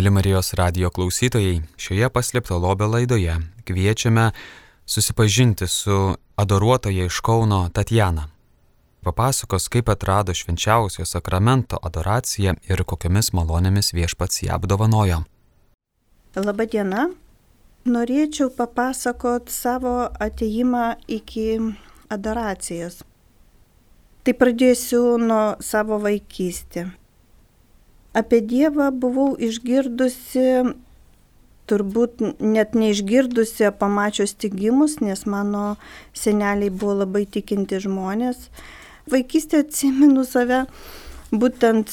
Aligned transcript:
Mėly 0.00 0.14
Marijos 0.16 0.54
radio 0.56 0.88
klausytojai, 0.88 1.58
šioje 1.76 2.08
paslėpto 2.08 2.56
lobio 2.56 2.86
laidoje 2.88 3.34
kviečiame 3.68 4.30
susipažinti 4.88 5.66
su 5.68 5.96
adoruotoja 6.40 7.04
iš 7.04 7.18
Kauno 7.20 7.58
Tatjana. 7.68 8.22
Papasakos, 9.04 9.66
kaip 9.68 9.90
atrado 9.92 10.32
švenčiausio 10.32 11.04
sakramento 11.04 11.76
adoraciją 11.84 12.54
ir 12.70 12.82
kokiamis 12.92 13.28
malonėmis 13.36 13.92
viešpats 13.92 14.40
ją 14.46 14.56
apdovanojo. 14.56 15.18
Labadiena. 16.48 17.10
Norėčiau 17.84 18.48
papasakot 18.56 19.52
savo 19.52 20.08
ateimą 20.16 20.94
iki 21.08 21.58
adoracijas. 22.08 23.02
Tai 24.24 24.36
pradėsiu 24.40 25.04
nuo 25.20 25.60
savo 25.60 26.00
vaikystės. 26.00 26.96
Apie 28.16 28.40
Dievą 28.42 28.90
buvau 28.90 29.36
išgirdusi, 29.38 30.46
turbūt 31.70 32.24
net 32.42 32.74
neišgirdusi, 32.74 33.68
pamačius 33.78 34.34
tik 34.34 34.56
gimus, 34.58 34.98
nes 34.98 35.22
mano 35.30 35.76
seneliai 36.18 36.72
buvo 36.74 36.96
labai 37.04 37.22
tikinti 37.30 37.78
žmonės. 37.84 38.48
Vaikystė 39.10 39.62
atsimenu 39.62 40.24
save 40.26 40.64
būtent 41.30 41.92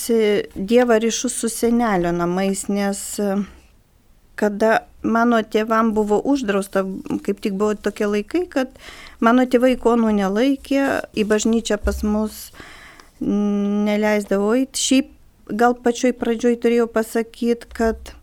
Dievą 0.58 0.98
ryšius 1.04 1.38
su 1.44 1.50
senelio 1.54 2.12
namais, 2.16 2.66
nes 2.70 3.04
kada 4.38 4.72
mano 5.02 5.42
tėvam 5.46 5.94
buvo 5.98 6.18
uždrausta, 6.34 6.84
kaip 7.26 7.42
tik 7.46 7.58
buvo 7.58 7.76
tokie 7.78 8.10
laikai, 8.10 8.46
kad 8.50 8.74
mano 9.22 9.46
tėvai 9.50 9.76
ikonų 9.76 10.14
nelaikė, 10.18 10.84
į 11.14 11.28
bažnyčią 11.30 11.78
pas 11.82 12.02
mus 12.06 12.48
neleisdavo 13.22 14.54
eiti. 14.58 14.82
Šiaip 14.82 15.14
gal 15.50 15.76
pačioj 15.84 16.14
pradžioj 16.20 16.58
turėjau 16.64 16.88
pasakyti, 16.92 17.70
kad 17.74 18.14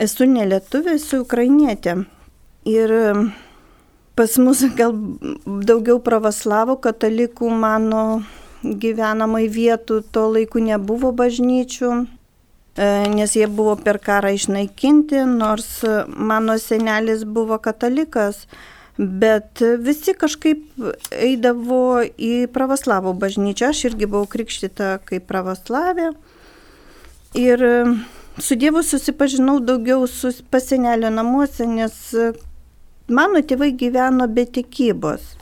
esu 0.00 0.26
ne 0.28 0.46
lietuvė, 0.48 0.96
esu 0.98 1.22
ukrainietė. 1.24 2.02
Ir 2.68 2.92
pas 4.18 4.36
mus 4.42 4.62
gal 4.76 4.94
daugiau 5.44 6.00
pravoslavų 6.04 6.76
katalikų 6.84 7.50
mano 7.50 8.04
gyvenamai 8.62 9.46
vietų 9.48 10.02
to 10.12 10.26
laiku 10.34 10.60
nebuvo 10.60 11.12
bažnyčių, 11.16 11.92
e, 12.76 12.88
nes 13.14 13.36
jie 13.36 13.46
buvo 13.48 13.76
per 13.80 13.98
karą 13.98 14.34
išnaikinti, 14.36 15.24
nors 15.24 15.80
mano 16.08 16.58
senelis 16.60 17.24
buvo 17.24 17.56
katalikas, 17.58 18.44
bet 18.98 19.62
visi 19.80 20.12
kažkaip 20.12 20.66
eidavo 21.16 22.02
į 22.04 22.50
pravoslavų 22.52 23.14
bažnyčią, 23.16 23.72
aš 23.72 23.86
irgi 23.88 24.10
buvau 24.10 24.28
krikštyta 24.28 24.98
kaip 25.08 25.24
pravoslavė. 25.30 26.12
Ir 27.34 27.62
su 28.38 28.56
Dievu 28.56 28.82
susipažinau 28.82 29.60
daugiau 29.60 30.06
su 30.06 30.32
pasenelio 30.50 31.10
namuose, 31.10 31.66
nes 31.66 31.94
e, 32.14 32.32
mano 33.06 33.38
tėvai 33.38 33.70
gyveno 33.78 34.26
be 34.26 34.46
tikybos. 34.50 35.36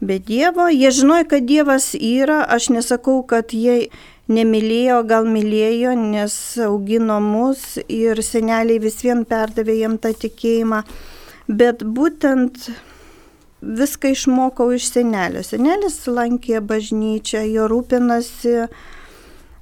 Be 0.00 0.18
Dievo, 0.18 0.66
jie 0.74 0.90
žinojo, 0.90 1.28
kad 1.30 1.46
Dievas 1.46 1.92
yra, 1.94 2.40
aš 2.56 2.72
nesakau, 2.74 3.22
kad 3.30 3.54
jie 3.54 3.92
nemylėjo, 4.26 5.04
gal 5.06 5.28
mylėjo, 5.30 5.92
nes 6.00 6.34
augino 6.66 7.20
mus 7.22 7.78
ir 7.86 8.18
seneliai 8.18 8.80
vis 8.82 8.98
vien 9.04 9.22
perdavė 9.22 9.78
jam 9.84 9.94
tą 10.02 10.10
tikėjimą. 10.18 10.82
Bet 11.46 11.86
būtent 11.86 12.72
viską 13.62 14.10
išmokau 14.16 14.72
iš 14.74 14.90
senelio. 14.96 15.44
Senelis 15.46 16.00
lankė 16.10 16.58
bažnyčią, 16.64 17.44
jo 17.54 17.70
rūpinasi 17.70 18.56
E, 18.64 18.68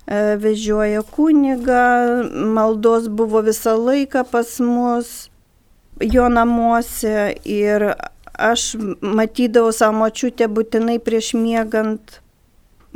vežioja 0.06 1.02
kunigą, 1.02 2.24
maldos 2.54 3.08
buvo 3.08 3.42
visą 3.42 3.76
laiką 3.78 4.24
pas 4.30 4.58
mus, 4.60 5.30
jo 6.00 6.28
namuose 6.28 7.34
ir 7.44 7.94
aš 8.34 8.74
matydavau 9.00 9.72
savo 9.72 10.00
močiutę 10.02 10.48
būtinai 10.48 10.98
prieš 10.98 11.34
miegant, 11.38 12.20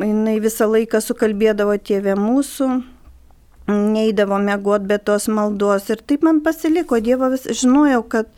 jinai 0.01 0.41
visą 0.43 0.67
laiką 0.67 1.01
sukalbėdavo 1.01 1.77
tėvę 1.79 2.17
mūsų, 2.19 2.69
neįdavo 3.71 4.39
mėgot 4.43 4.87
be 4.87 4.99
tos 4.99 5.29
maldos 5.29 5.91
ir 5.91 6.03
taip 6.03 6.23
man 6.27 6.41
pasiliko, 6.43 7.01
Dievo 7.01 7.31
vis 7.33 7.47
žinojau, 7.47 8.03
kad 8.03 8.29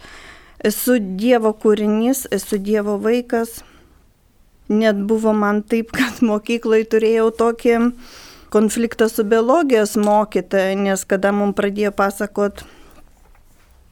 esu 0.65 0.99
Dievo 1.01 1.53
kūrinys, 1.53 2.27
esu 2.31 2.59
Dievo 2.59 2.99
vaikas. 3.01 3.63
Net 4.69 4.97
buvo 5.09 5.33
man 5.33 5.63
taip, 5.65 5.93
kad 5.97 6.21
mokyklai 6.21 6.83
turėjau 6.85 7.31
tokį 7.33 7.77
konfliktą 8.51 9.09
su 9.09 9.25
biologijos 9.25 9.97
mokytoja, 10.01 10.75
nes 10.79 11.05
kada 11.09 11.33
mums 11.33 11.57
pradėjo 11.59 11.93
pasakot 11.97 12.65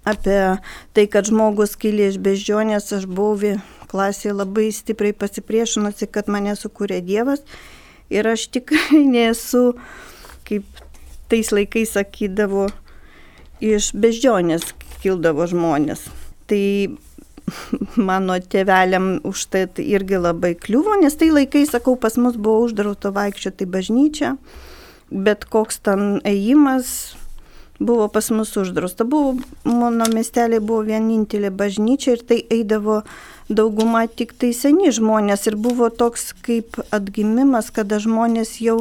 apie 0.07 0.41
tai, 0.95 1.07
kad 1.11 1.27
žmogus 1.29 1.75
kilė 1.81 2.13
iš 2.13 2.21
beždžionės, 2.23 2.93
aš 2.95 3.09
buvau 3.11 3.57
klasėje 3.91 4.35
labai 4.37 4.71
stipriai 4.75 5.15
pasipriešinusi, 5.17 6.09
kad 6.11 6.31
mane 6.33 6.55
sukūrė 6.59 7.01
Dievas 7.05 7.43
ir 8.11 8.27
aš 8.31 8.49
tikrai 8.55 9.03
nesu, 9.17 9.75
kaip 10.47 10.67
tais 11.31 11.51
laikais 11.55 11.97
sakydavo, 11.97 12.69
iš 13.63 13.91
beždžionės 13.97 14.71
kildavo 15.03 15.47
žmonės. 15.51 16.07
Tai 16.47 16.63
mano 18.09 18.39
tėveliam 18.41 19.17
už 19.27 19.47
tai 19.53 19.67
irgi 19.83 20.19
labai 20.21 20.55
kliuvo, 20.59 20.97
nes 21.01 21.15
tai 21.19 21.31
laikai, 21.33 21.67
sakau, 21.69 21.97
pas 22.01 22.17
mus 22.19 22.39
buvo 22.39 22.67
uždrausta 22.67 23.13
vaikščioti 23.15 23.69
bažnyčią, 23.71 24.35
bet 25.11 25.47
koks 25.51 25.81
ten 25.87 26.19
ėjimas 26.27 27.17
buvo 27.79 28.09
pas 28.09 28.31
mus 28.31 28.57
uždrausta. 28.57 29.05
Buvo, 29.05 29.37
mano 29.65 30.09
miestelė 30.13 30.61
buvo 30.61 30.83
vienintelė 30.87 31.53
bažnyčia 31.53 32.17
ir 32.17 32.25
tai 32.27 32.39
eidavo 32.51 33.03
dauguma 33.49 34.07
tik 34.09 34.35
tai 34.39 34.53
seni 34.57 34.91
žmonės 34.91 35.47
ir 35.47 35.59
buvo 35.61 35.91
toks 35.91 36.33
kaip 36.47 36.81
atgimimas, 36.91 37.71
kada 37.71 38.01
žmonės 38.03 38.57
jau 38.65 38.81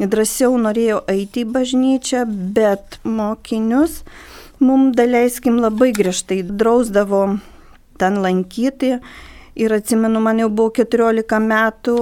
drąsiau 0.00 0.56
norėjo 0.58 1.04
eiti 1.10 1.44
į 1.44 1.50
bažnyčią, 1.54 2.24
bet 2.26 2.98
mokinius 3.04 4.02
mums 4.58 4.96
daleiskim 4.96 5.60
labai 5.60 5.92
griežtai 5.94 6.42
drausdavo 6.42 7.26
ten 7.98 8.20
lankyti. 8.24 8.98
Ir 9.54 9.74
atsimenu, 9.76 10.20
man 10.20 10.40
jau 10.42 10.50
buvo 10.50 10.72
14 10.74 11.38
metų 11.42 11.98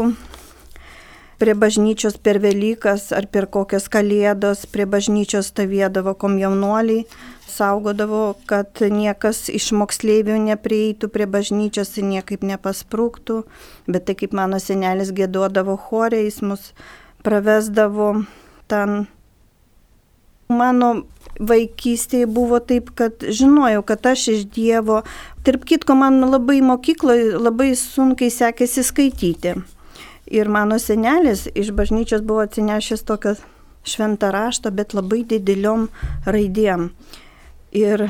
prie 1.42 1.54
bažnyčios 1.58 2.16
per 2.22 2.38
Velykas 2.38 3.08
ar 3.12 3.26
per 3.26 3.48
kokias 3.50 3.88
kalėdos, 3.90 4.62
prie 4.70 4.86
bažnyčios 4.86 5.48
stovėdavo 5.50 6.14
komjaunuoliai, 6.14 7.02
saugodavo, 7.50 8.36
kad 8.46 8.78
niekas 8.78 9.48
iš 9.50 9.72
moksleivių 9.74 10.36
neprieitų 10.44 11.10
prie 11.10 11.26
bažnyčios 11.26 11.96
ir 11.98 12.06
niekaip 12.12 12.46
nepasprūktų, 12.46 13.40
bet 13.90 14.06
tai 14.06 14.14
kaip 14.22 14.36
mano 14.38 14.62
senelis 14.62 15.10
gėduodavo 15.16 15.74
chorė, 15.88 16.22
jis 16.28 16.38
mus 16.46 16.70
pravesdavo 17.26 18.12
ten. 18.70 19.04
Mano 20.52 20.92
vaikystėje 21.40 22.28
buvo 22.30 22.60
taip, 22.60 22.90
kad 22.98 23.22
žinojau, 23.22 23.82
kad 23.86 24.06
aš 24.06 24.26
iš 24.34 24.42
Dievo. 24.52 25.02
Tarp 25.46 25.64
kitko, 25.68 25.96
man 25.98 26.20
labai 26.22 26.60
mokykloje 26.64 27.38
labai 27.38 27.72
sunkiai 27.78 28.30
sekėsi 28.30 28.84
skaityti. 28.86 29.56
Ir 30.32 30.48
mano 30.48 30.78
senelis 30.80 31.48
iš 31.54 31.72
bažnyčios 31.76 32.22
buvo 32.24 32.44
atsinešęs 32.46 33.02
tokią 33.08 33.34
šventą 33.84 34.30
raštą, 34.32 34.70
bet 34.70 34.94
labai 34.94 35.24
dideliom 35.28 35.88
raidėm. 36.26 36.90
Ir 37.74 38.06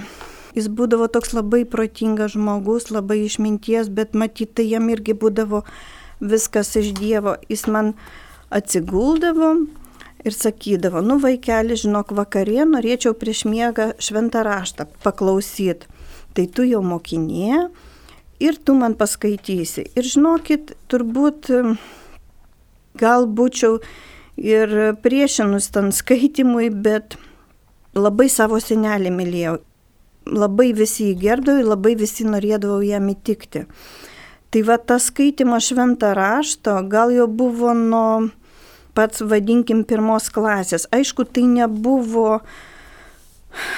jis 0.54 0.68
būdavo 0.68 1.08
toks 1.08 1.32
labai 1.32 1.64
protingas 1.64 2.36
žmogus, 2.36 2.90
labai 2.92 3.22
išminties, 3.24 3.88
bet 3.88 4.14
matyt, 4.14 4.54
tai 4.58 4.68
jam 4.68 4.90
irgi 4.92 5.16
būdavo 5.16 5.62
viskas 6.20 6.76
iš 6.76 6.92
Dievo. 6.98 7.38
Jis 7.48 7.66
man 7.66 7.94
atsiguldavo 8.52 9.54
ir 10.24 10.34
sakydavo, 10.36 11.02
nu 11.04 11.18
vaikeli, 11.22 11.76
žinok, 11.78 12.12
vakarė 12.16 12.66
norėčiau 12.68 13.16
prieš 13.18 13.44
miegą 13.48 13.92
šventą 14.02 14.44
raštą 14.46 14.86
paklausyti. 15.04 15.88
Tai 16.32 16.44
tu 16.48 16.64
jau 16.64 16.80
mokinė 16.84 17.66
ir 18.40 18.56
tu 18.64 18.74
man 18.78 18.94
paskaitysi. 18.98 19.90
Ir 19.98 20.08
žinokit, 20.08 20.72
turbūt 20.88 21.50
gal 22.98 23.26
būčiau 23.26 23.80
ir 24.40 24.94
priešinus 25.04 25.68
ten 25.74 25.92
skaitimui, 25.92 26.70
bet 26.72 27.18
labai 27.94 28.28
savo 28.32 28.60
senelį 28.60 29.12
mylėjau. 29.12 29.58
Labai 30.32 30.70
visi 30.76 31.10
jį 31.10 31.18
gerbdavau, 31.18 31.66
labai 31.74 31.96
visi 31.98 32.24
norėdavau 32.24 32.80
jam 32.86 33.08
įtikti. 33.10 33.66
Tai 34.52 34.60
va 34.68 34.76
tas 34.78 35.08
skaitimo 35.10 35.58
šventą 35.60 36.12
rašto 36.14 36.76
gal 36.92 37.10
jau 37.10 37.26
buvo 37.26 37.72
nuo 37.74 38.28
pats, 38.96 39.22
vadinkim, 39.24 39.84
pirmos 39.88 40.28
klasės. 40.32 40.88
Aišku, 40.92 41.26
tai 41.28 41.46
nebuvo 41.50 42.40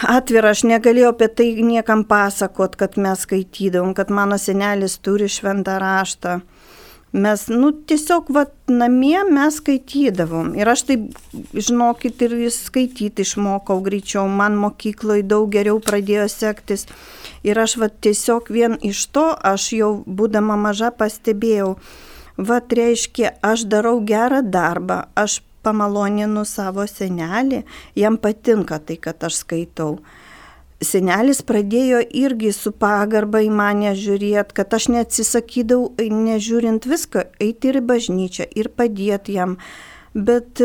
atvira, 0.07 0.55
aš 0.55 0.65
negalėjau 0.71 1.13
apie 1.15 1.29
tai 1.29 1.49
niekam 1.67 2.05
pasakot, 2.09 2.77
kad 2.79 2.99
mes 3.01 3.25
skaitydavom, 3.27 3.95
kad 3.99 4.13
mano 4.15 4.39
senelis 4.39 4.99
turi 5.03 5.31
šventą 5.31 5.79
raštą. 5.83 6.41
Mes, 7.15 7.45
nu, 7.47 7.69
tiesiog, 7.71 8.31
va, 8.35 8.43
namie 8.67 9.21
mes 9.29 9.61
skaitydavom. 9.61 10.49
Ir 10.59 10.67
aš 10.73 10.81
taip, 10.89 11.05
žinokit, 11.55 12.25
ir 12.27 12.33
skaityti 12.51 13.23
išmokau 13.23 13.77
greičiau. 13.87 14.25
Man 14.27 14.57
mokykloje 14.59 15.23
daug 15.31 15.47
geriau 15.55 15.79
pradėjo 15.79 16.27
sektis. 16.33 16.89
Ir 17.47 17.61
aš, 17.63 17.77
va, 17.79 17.87
tiesiog 17.87 18.51
vien 18.51 18.75
iš 18.83 19.05
to, 19.15 19.29
aš 19.31 19.69
jau 19.79 19.93
būdama 20.11 20.59
maža 20.59 20.91
pastebėjau, 20.91 21.77
va, 22.37 22.61
reiškia, 22.61 23.37
aš 23.43 23.67
darau 23.71 24.01
gerą 24.01 24.43
darbą, 24.43 25.05
aš 25.15 25.43
pamaloninu 25.65 26.45
savo 26.45 26.85
senelį, 26.87 27.65
jam 27.97 28.19
patinka 28.21 28.79
tai, 28.79 28.99
kad 29.01 29.25
aš 29.25 29.45
skaitau 29.45 29.99
senelis 30.85 31.43
pradėjo 31.47 32.01
irgi 32.15 32.53
su 32.55 32.73
pagarba 32.77 33.43
į 33.45 33.51
mane 33.55 33.95
žiūrėti, 33.99 34.55
kad 34.57 34.75
aš 34.77 34.89
neatsisakydavau, 34.95 35.93
nežiūrint 35.99 36.87
viską, 36.89 37.29
eiti 37.43 37.71
ir 37.71 37.81
į 37.81 37.85
bažnyčią 37.91 38.49
ir 38.59 38.71
padėti 38.77 39.39
jam. 39.39 39.57
Bet 40.15 40.61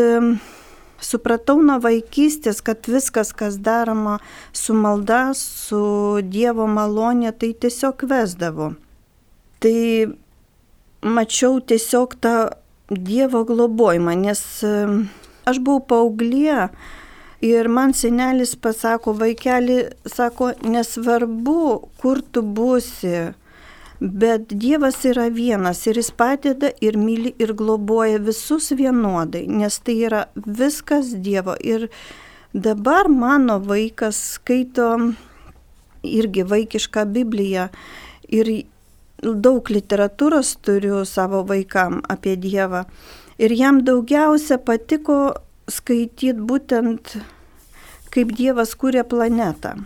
supratau 1.01 1.60
nuo 1.66 1.80
vaikystės, 1.83 2.62
kad 2.66 2.89
viskas, 2.92 3.31
kas 3.33 3.57
daroma 3.63 4.19
su 4.54 4.75
malda, 4.77 5.30
su 5.38 6.19
Dievo 6.24 6.68
malonė, 6.69 7.31
tai 7.33 7.54
tiesiog 7.54 8.06
vesdavo. 8.10 8.74
Tai 9.63 9.77
mačiau 11.01 11.60
tiesiog 11.60 12.18
tą 12.22 12.36
Dievo 12.90 13.44
globojimą, 13.46 14.16
nes 14.18 14.40
aš 15.46 15.60
buvau 15.62 15.84
paauglė, 15.92 16.69
Ir 17.42 17.69
man 17.72 17.94
senelis 17.96 18.56
pasako, 18.60 19.13
vaikeli, 19.16 19.86
sako, 20.06 20.50
nesvarbu, 20.68 21.62
kur 22.01 22.19
tu 22.36 22.42
būsi, 22.44 23.30
bet 24.00 24.51
Dievas 24.51 24.98
yra 25.07 25.30
vienas 25.31 25.86
ir 25.88 26.01
jis 26.01 26.10
padeda 26.12 26.74
ir 26.84 26.98
myli 27.00 27.31
ir 27.40 27.54
globoja 27.56 28.19
visus 28.19 28.74
vienodai, 28.75 29.45
nes 29.48 29.80
tai 29.80 29.95
yra 30.10 30.25
viskas 30.36 31.13
Dievo. 31.16 31.56
Ir 31.63 31.88
dabar 32.52 33.07
mano 33.07 33.62
vaikas 33.63 34.19
skaito 34.36 34.90
irgi 36.04 36.44
vaikišką 36.44 37.06
Bibliją 37.07 37.69
ir 38.28 38.52
daug 39.24 39.69
literatūros 39.69 40.56
turiu 40.63 41.04
savo 41.06 41.44
vaikam 41.48 42.01
apie 42.10 42.36
Dievą. 42.39 42.86
Ir 43.39 43.54
jam 43.56 43.83
daugiausia 43.88 44.60
patiko 44.60 45.19
skaityti 45.71 46.33
būtent, 46.33 47.16
kaip 48.13 48.33
Dievas 48.36 48.75
kūrė 48.80 49.06
planetą. 49.07 49.77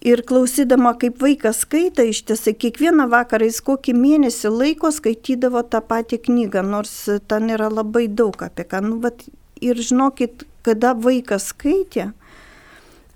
Ir 0.00 0.22
klausydama, 0.24 0.94
kaip 0.96 1.18
vaikas 1.20 1.58
skaita, 1.66 2.06
iš 2.08 2.22
tiesai 2.30 2.54
kiekvieną 2.56 3.04
vakarą 3.12 3.44
jis 3.50 3.58
kokį 3.66 3.92
mėnesį 3.98 4.52
laiko 4.54 4.88
skaitydavo 4.96 5.60
tą 5.68 5.82
patį 5.84 6.22
knygą, 6.24 6.62
nors 6.64 6.94
ten 7.28 7.52
yra 7.52 7.68
labai 7.68 8.06
daug 8.08 8.40
apie 8.46 8.64
ką. 8.64 8.80
Nu, 8.86 8.96
vat, 9.04 9.26
ir 9.60 9.76
žinokit, 9.76 10.46
kada 10.64 10.94
vaikas 10.96 11.50
skaitė, 11.52 12.14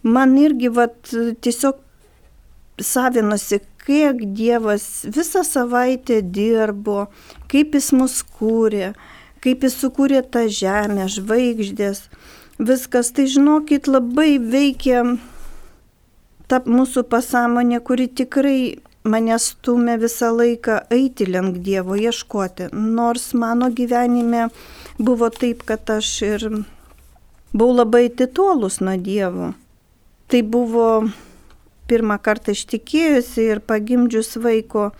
man 0.04 0.36
irgi 0.36 0.68
vat, 0.76 0.98
tiesiog 1.40 1.80
savinosi, 2.84 3.62
kiek 3.86 4.22
Dievas 4.36 5.04
visą 5.12 5.44
savaitę 5.46 6.22
dirbo, 6.22 7.06
kaip 7.50 7.76
jis 7.76 7.92
mus 7.96 8.22
kūrė 8.38 8.94
kaip 9.44 9.64
jis 9.66 9.76
sukūrė 9.82 10.22
tą 10.32 10.46
žemę, 10.48 11.04
žvaigždės, 11.12 12.06
viskas, 12.56 13.12
tai 13.12 13.26
žinokit, 13.28 13.90
labai 13.90 14.38
veikia 14.40 15.04
ta 16.48 16.62
mūsų 16.64 17.04
pasąmonė, 17.12 17.82
kuri 17.84 18.08
tikrai 18.08 18.58
mane 19.04 19.36
stumė 19.40 19.98
visą 20.00 20.30
laiką 20.32 20.78
eiti 20.96 21.28
link 21.28 21.60
Dievo, 21.66 21.96
ieškoti. 21.96 22.70
Nors 22.72 23.32
mano 23.36 23.68
gyvenime 23.68 24.48
buvo 24.96 25.28
taip, 25.28 25.66
kad 25.68 25.92
aš 25.98 26.14
ir 26.24 26.48
buvau 27.52 27.76
labai 27.82 28.06
atitolus 28.08 28.80
nuo 28.80 28.96
Dievo. 28.96 29.52
Tai 30.32 30.40
buvo 30.48 30.88
pirmą 31.90 32.18
kartą 32.22 32.54
ištikėjusi 32.54 33.50
ir 33.54 33.60
pagimdžius 33.64 34.36
vaiko, 34.40 34.90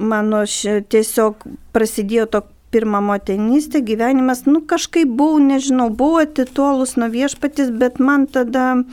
mano 0.00 0.44
tiesiog 0.46 1.44
prasidėjo 1.74 2.26
toks 2.36 2.56
pirmą 2.70 3.00
motinystę, 3.00 3.80
gyvenimas, 3.82 4.44
nu 4.46 4.62
kažkaip 4.62 5.08
buvau, 5.08 5.40
nežinau, 5.42 5.88
buvau 5.90 6.22
atitolus 6.22 6.94
nuo 6.96 7.08
viešpatis, 7.10 7.72
bet 7.74 7.98
man 7.98 8.28
tada 8.30 8.84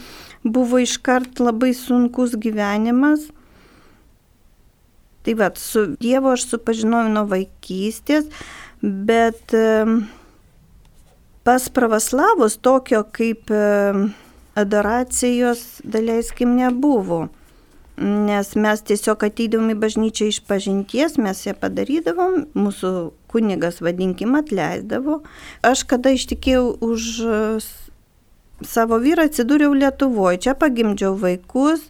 buvo 0.43 0.81
iškart 0.81 1.37
labai 1.39 1.73
sunkus 1.77 2.33
gyvenimas. 2.41 3.27
Tai 5.23 5.35
va, 5.37 5.51
su 5.59 5.85
Dievu 6.01 6.33
aš 6.33 6.47
supažinojau 6.49 7.11
nuo 7.13 7.25
vaikystės, 7.29 8.31
bet 8.81 9.53
pas 11.47 11.69
pravoslavus 11.69 12.57
tokio 12.57 13.03
kaip 13.13 13.51
adoracijos, 14.57 15.65
daleiskim, 15.85 16.57
nebuvo 16.57 17.27
nes 17.97 18.51
mes 18.55 18.83
tiesiog 18.85 19.23
ateidom 19.25 19.71
į 19.73 19.75
bažnyčią 19.81 20.29
iš 20.29 20.39
pažinties, 20.45 21.17
mes 21.17 21.41
ją 21.47 21.55
padarydavom, 21.57 22.43
mūsų 22.53 22.91
kunigas, 23.31 23.81
vadinkim, 23.81 24.35
atleisdavo. 24.37 25.23
Aš 25.65 25.83
kada 25.89 26.13
ištikėjau 26.13 26.77
už 26.85 27.09
savo 28.65 29.01
vyrą, 29.01 29.27
atsidūriau 29.29 29.73
Lietuvoje, 29.73 30.43
čia 30.45 30.53
pagimdžiau 30.57 31.17
vaikus. 31.17 31.89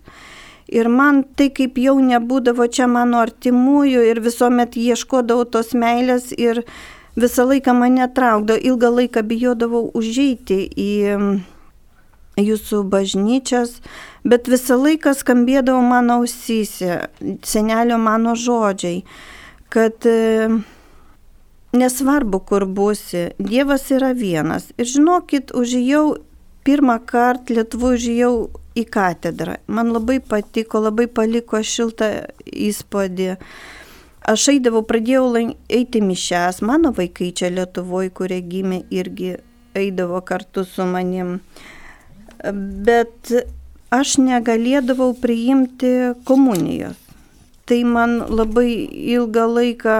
Ir 0.67 0.89
man 0.91 1.21
tai 1.39 1.47
kaip 1.55 1.77
jau 1.79 1.95
nebūdavo 2.03 2.65
čia 2.71 2.89
mano 2.91 3.21
artimųjų 3.23 4.03
ir 4.09 4.19
visuomet 4.23 4.75
ieškodavau 4.75 5.45
tos 5.47 5.71
meilės 5.71 6.33
ir 6.35 6.65
visą 7.15 7.45
laiką 7.47 7.75
mane 7.75 8.07
traukdavo, 8.11 8.59
ilgą 8.59 8.91
laiką 8.97 9.23
bijodavau 9.27 9.85
užeiti 9.95 10.59
į 10.67 10.91
jūsų 12.37 12.83
bažnyčias, 12.91 13.79
bet 14.27 14.47
visą 14.51 14.77
laiką 14.79 15.13
skambėdavo 15.17 15.81
mano 15.81 16.21
ausyse, 16.21 17.07
senelio 17.43 17.97
mano 17.97 18.35
žodžiai, 18.37 19.03
kad 19.73 20.05
e, 20.05 20.47
nesvarbu, 21.73 22.41
kur 22.45 22.67
būsi, 22.69 23.31
Dievas 23.39 23.89
yra 23.91 24.13
vienas. 24.17 24.69
Ir 24.77 24.89
žinokit, 24.89 25.51
užėjau 25.57 26.05
pirmą 26.67 26.99
kartą 27.07 27.55
Lietuvoje 27.55 27.97
užėjau 27.97 28.33
į 28.77 28.83
katedrą. 28.91 29.57
Man 29.71 29.93
labai 29.95 30.19
patiko, 30.19 30.81
labai 30.83 31.07
paliko 31.07 31.61
šiltą 31.63 32.09
įspūdį. 32.45 33.29
Aš 34.27 34.49
eidavau, 34.51 34.83
pradėjau 34.83 35.29
eiti 35.71 36.01
mišęs, 36.03 36.59
mano 36.67 36.91
vaikai 36.95 37.31
čia 37.31 37.49
Lietuvoje, 37.53 38.11
kurie 38.11 38.41
gimė, 38.43 38.83
irgi 38.91 39.37
eidavo 39.77 40.19
kartu 40.27 40.65
su 40.67 40.85
manim. 40.85 41.37
Bet 42.43 43.31
aš 43.93 44.17
negalėdavau 44.21 45.13
priimti 45.21 46.13
komunijos. 46.27 46.97
Tai 47.67 47.81
man 47.83 48.19
labai 48.31 48.87
ilgą 49.17 49.45
laiką 49.51 49.97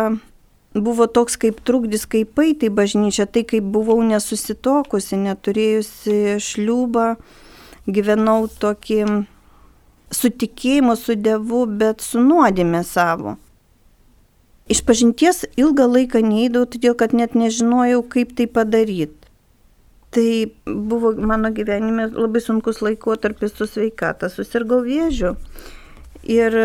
buvo 0.82 1.08
toks 1.08 1.36
kaip 1.42 1.60
trukdis, 1.66 2.06
kaip 2.08 2.38
eiti 2.40 2.70
į 2.70 2.76
bažnyčią, 2.78 3.26
tai 3.28 3.44
kaip 3.48 3.66
buvau 3.74 3.98
nesusitokusi, 4.06 5.18
neturėjusi 5.24 6.38
šliūbą, 6.44 7.08
gyvenau 7.88 8.48
tokį 8.62 9.02
sutikėjimu 10.14 10.96
su 10.96 11.18
Dievu, 11.20 11.66
bet 11.68 12.06
su 12.06 12.24
nuodėmė 12.24 12.84
savo. 12.88 13.36
Iš 14.68 14.84
pažinties 14.84 15.46
ilgą 15.60 15.88
laiką 15.88 16.22
neįdau, 16.24 16.66
todėl 16.68 16.96
kad 17.00 17.16
net 17.16 17.36
nežinojau, 17.40 18.04
kaip 18.12 18.36
tai 18.36 18.48
padaryti. 18.52 19.17
Tai 20.16 20.30
buvo 20.66 21.12
mano 21.20 21.52
gyvenime 21.52 22.08
labai 22.14 22.42
sunkus 22.42 22.80
laikotarpis 22.82 23.58
su 23.58 23.68
sveikata, 23.68 24.30
susirgau 24.32 24.80
vėžiu. 24.86 25.36
Ir 26.24 26.56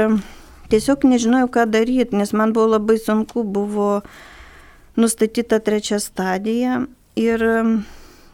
tiesiog 0.70 1.04
nežinojau, 1.08 1.50
ką 1.52 1.66
daryti, 1.70 2.16
nes 2.16 2.32
man 2.32 2.54
buvo 2.54 2.76
labai 2.76 2.96
sunku, 3.02 3.42
buvo 3.42 4.02
nustatyta 4.96 5.58
trečia 5.58 5.99
stadija. 6.00 6.84
Ir 7.18 7.44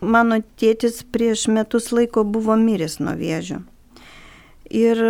mano 0.01 0.39
tėtis 0.61 1.03
prieš 1.03 1.49
metus 1.51 1.91
laiko 1.93 2.23
buvo 2.25 2.55
miręs 2.61 2.99
nuo 3.03 3.17
vėžio. 3.19 3.63
Ir 4.71 5.01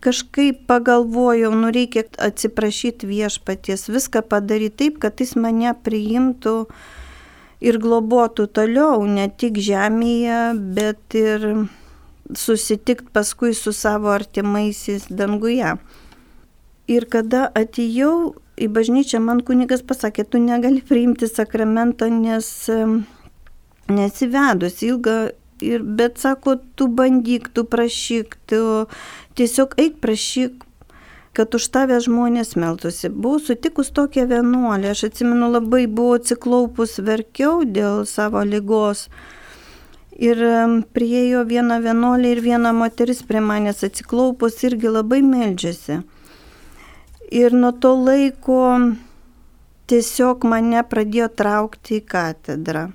kažkaip 0.00 0.64
pagalvojau, 0.70 1.52
nu 1.54 1.70
reikia 1.74 2.06
atsiprašyti 2.18 3.08
viešpaties, 3.08 3.88
viską 3.90 4.22
padaryti 4.30 4.76
taip, 4.84 5.00
kad 5.02 5.20
jis 5.20 5.34
mane 5.36 5.74
priimtų 5.84 6.64
ir 7.60 7.78
globotų 7.82 8.48
toliau, 8.54 9.02
ne 9.06 9.28
tik 9.28 9.58
žemėje, 9.62 10.40
bet 10.76 11.16
ir 11.18 11.46
susitikt 12.36 13.08
paskui 13.14 13.54
su 13.56 13.72
savo 13.72 14.12
artimaisiais 14.12 15.08
danguje. 15.10 15.74
Ir 16.88 17.06
kada 17.12 17.48
atėjau 17.56 18.34
į 18.58 18.68
bažnyčią, 18.72 19.20
man 19.24 19.42
kunigas 19.44 19.82
pasakė, 19.86 20.24
tu 20.24 20.40
negali 20.42 20.80
priimti 20.84 21.28
sakramento, 21.28 22.08
nes 22.12 22.48
nesivedus 23.88 24.82
ilgą, 24.84 25.18
ir, 25.64 25.82
bet 25.82 26.18
sako, 26.20 26.58
tu 26.76 26.88
bandyk, 26.88 27.50
tu 27.54 27.64
prašyk, 27.68 28.36
tu 28.50 28.62
tiesiog 29.38 29.76
eik 29.80 30.00
prašyk, 30.04 30.64
kad 31.38 31.54
už 31.54 31.68
tave 31.70 32.00
žmonės 32.02 32.56
meltusi. 32.58 33.06
Buvau 33.08 33.38
sutikus 33.38 33.92
tokią 33.94 34.26
vienuolę, 34.26 34.90
aš 34.90 35.04
atsimenu 35.08 35.52
labai 35.52 35.84
buvau 35.86 36.16
atsiklaupus, 36.18 36.96
verkiau 37.06 37.62
dėl 37.62 38.02
savo 38.10 38.42
lygos. 38.42 39.06
Ir 40.18 40.42
priejo 40.90 41.44
viena 41.46 41.78
vienuolė 41.78 42.34
ir 42.34 42.42
viena 42.42 42.74
moteris 42.74 43.22
prie 43.22 43.38
manęs 43.38 43.84
atsiklaupus 43.86 44.58
irgi 44.66 44.90
labai 44.90 45.22
meldžiasi. 45.22 46.00
Ir 47.30 47.54
nuo 47.54 47.70
to 47.70 47.94
laiko 47.94 48.62
tiesiog 49.86 50.42
mane 50.48 50.82
pradėjo 50.90 51.30
traukti 51.38 52.00
į 52.00 52.06
katedrą. 52.10 52.88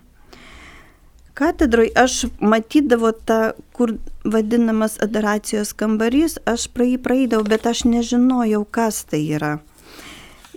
Katedroje 1.34 1.90
aš 1.98 2.16
matydavau 2.40 3.10
tą, 3.26 3.38
kur 3.74 3.96
vadinamas 4.22 5.00
adoracijos 5.02 5.72
kambarys, 5.74 6.38
aš 6.46 6.68
praeį 6.76 7.00
praeidavau, 7.02 7.48
bet 7.50 7.66
aš 7.66 7.88
nežinojau, 7.90 8.62
kas 8.70 9.02
tai 9.10 9.24
yra. 9.38 9.56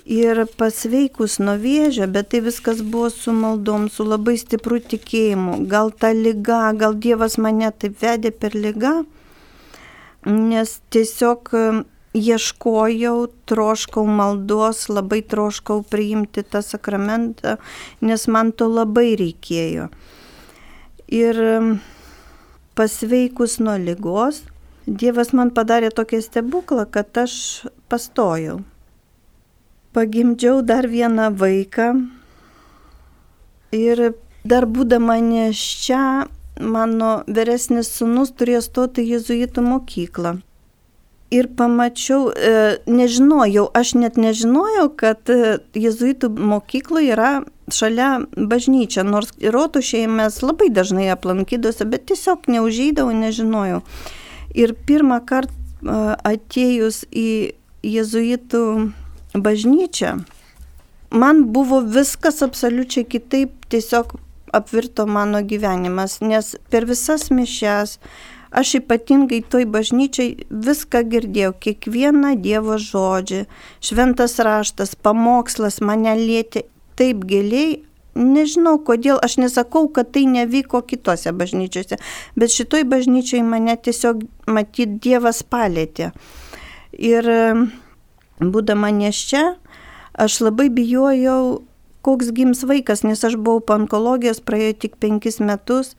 Ir 0.04 0.42
pasveikus 0.60 1.38
nuo 1.40 1.56
vėžio, 1.62 2.06
bet 2.12 2.28
tai 2.34 2.42
viskas 2.44 2.84
buvo 2.84 3.08
su 3.10 3.32
maldom, 3.32 3.88
su 3.88 4.04
labai 4.04 4.36
stipru 4.38 4.78
tikėjimu. 4.92 5.62
Gal 5.72 5.90
ta 5.90 6.12
lyga, 6.12 6.60
gal 6.78 6.94
Dievas 6.94 7.38
mane 7.40 7.72
taip 7.72 7.96
vedė 8.04 8.30
per 8.30 8.54
lygą, 8.54 8.94
nes 10.28 10.76
tiesiog 10.92 11.50
ieškojau, 12.16 13.16
troškau 13.48 14.04
maldos, 14.06 14.86
labai 14.92 15.22
troškau 15.24 15.82
priimti 15.88 16.44
tą 16.44 16.62
sakramentą, 16.64 17.56
nes 18.00 18.28
man 18.28 18.52
to 18.52 18.68
labai 18.70 19.14
reikėjo. 19.18 19.88
Ir 21.12 21.38
pasveikus 22.74 23.60
nuo 23.62 23.76
lygos, 23.78 24.42
Dievas 24.86 25.32
man 25.34 25.50
padarė 25.50 25.88
tokį 25.90 26.20
stebuklą, 26.22 26.84
kad 26.86 27.10
aš 27.18 27.66
pastojau. 27.90 28.60
Pagimdžiau 29.90 30.60
dar 30.62 30.86
vieną 30.86 31.32
vaiką 31.34 31.88
ir 33.74 34.12
dar 34.46 34.68
būdama 34.70 35.18
neščia, 35.26 36.28
mano 36.62 37.10
vyresnis 37.26 37.90
sunus 37.98 38.30
turėjo 38.30 38.62
stoti 38.62 39.02
į 39.02 39.16
jezuitų 39.16 39.66
mokyklą 39.66 40.36
ir 41.30 41.48
pamačiau, 41.56 42.30
e, 42.30 42.78
nežinojau, 42.86 43.66
aš 43.74 43.94
net 43.98 44.16
nežinojau, 44.20 44.88
kad 44.98 45.30
e, 45.32 45.58
jezuitų 45.74 46.30
mokykloje 46.30 47.12
yra 47.14 47.30
šalia 47.72 48.10
bažnyčia, 48.36 49.02
nors 49.02 49.32
rotušėje 49.40 50.06
mes 50.10 50.38
labai 50.42 50.70
dažnai 50.70 51.08
aplankydose, 51.14 51.86
bet 51.90 52.06
tiesiog 52.10 52.46
neužeidavau, 52.52 53.14
nežinojau. 53.16 53.82
Ir 54.54 54.76
pirmą 54.86 55.18
kartą 55.26 55.52
e, 55.52 55.98
atėjus 56.30 57.02
į 57.10 57.28
jezuitų 57.86 58.62
bažnyčią, 59.34 60.14
man 61.10 61.44
buvo 61.54 61.82
viskas 61.82 62.42
absoliučiai 62.46 63.06
kitaip, 63.06 63.52
tiesiog 63.70 64.14
apvirto 64.54 65.06
mano 65.10 65.42
gyvenimas, 65.42 66.20
nes 66.22 66.54
per 66.70 66.86
visas 66.86 67.28
mišes, 67.34 67.98
Aš 68.56 68.78
ypatingai 68.78 69.42
toj 69.44 69.66
bažnyčiai 69.68 70.46
viską 70.48 71.02
girdėjau, 71.12 71.52
kiekvieną 71.60 72.30
Dievo 72.40 72.78
žodžią, 72.80 73.42
šventas 73.84 74.38
raštas, 74.40 74.94
pamokslas 74.96 75.82
mane 75.84 76.14
lėtė 76.16 76.64
taip 76.96 77.26
giliai, 77.28 77.82
nežinau 78.16 78.78
kodėl, 78.80 79.20
aš 79.20 79.36
nesakau, 79.42 79.90
kad 79.92 80.08
tai 80.16 80.24
nevyko 80.30 80.80
kitose 80.88 81.32
bažnyčiose, 81.36 82.00
bet 82.36 82.54
šitoj 82.54 82.86
bažnyčiai 82.88 83.44
mane 83.44 83.76
tiesiog 83.76 84.24
matyt 84.48 84.96
Dievas 85.04 85.42
palėtė. 85.44 86.14
Ir 86.96 87.28
būdama 88.40 88.88
neščia, 88.88 89.44
aš 90.16 90.40
labai 90.48 90.70
bijojau, 90.72 91.60
koks 92.06 92.32
gims 92.32 92.64
vaikas, 92.64 93.04
nes 93.04 93.20
aš 93.20 93.36
buvau 93.36 93.60
po 93.60 93.76
onkologijos, 93.76 94.40
praėjo 94.40 94.78
tik 94.86 94.96
penkis 95.02 95.42
metus, 95.42 95.96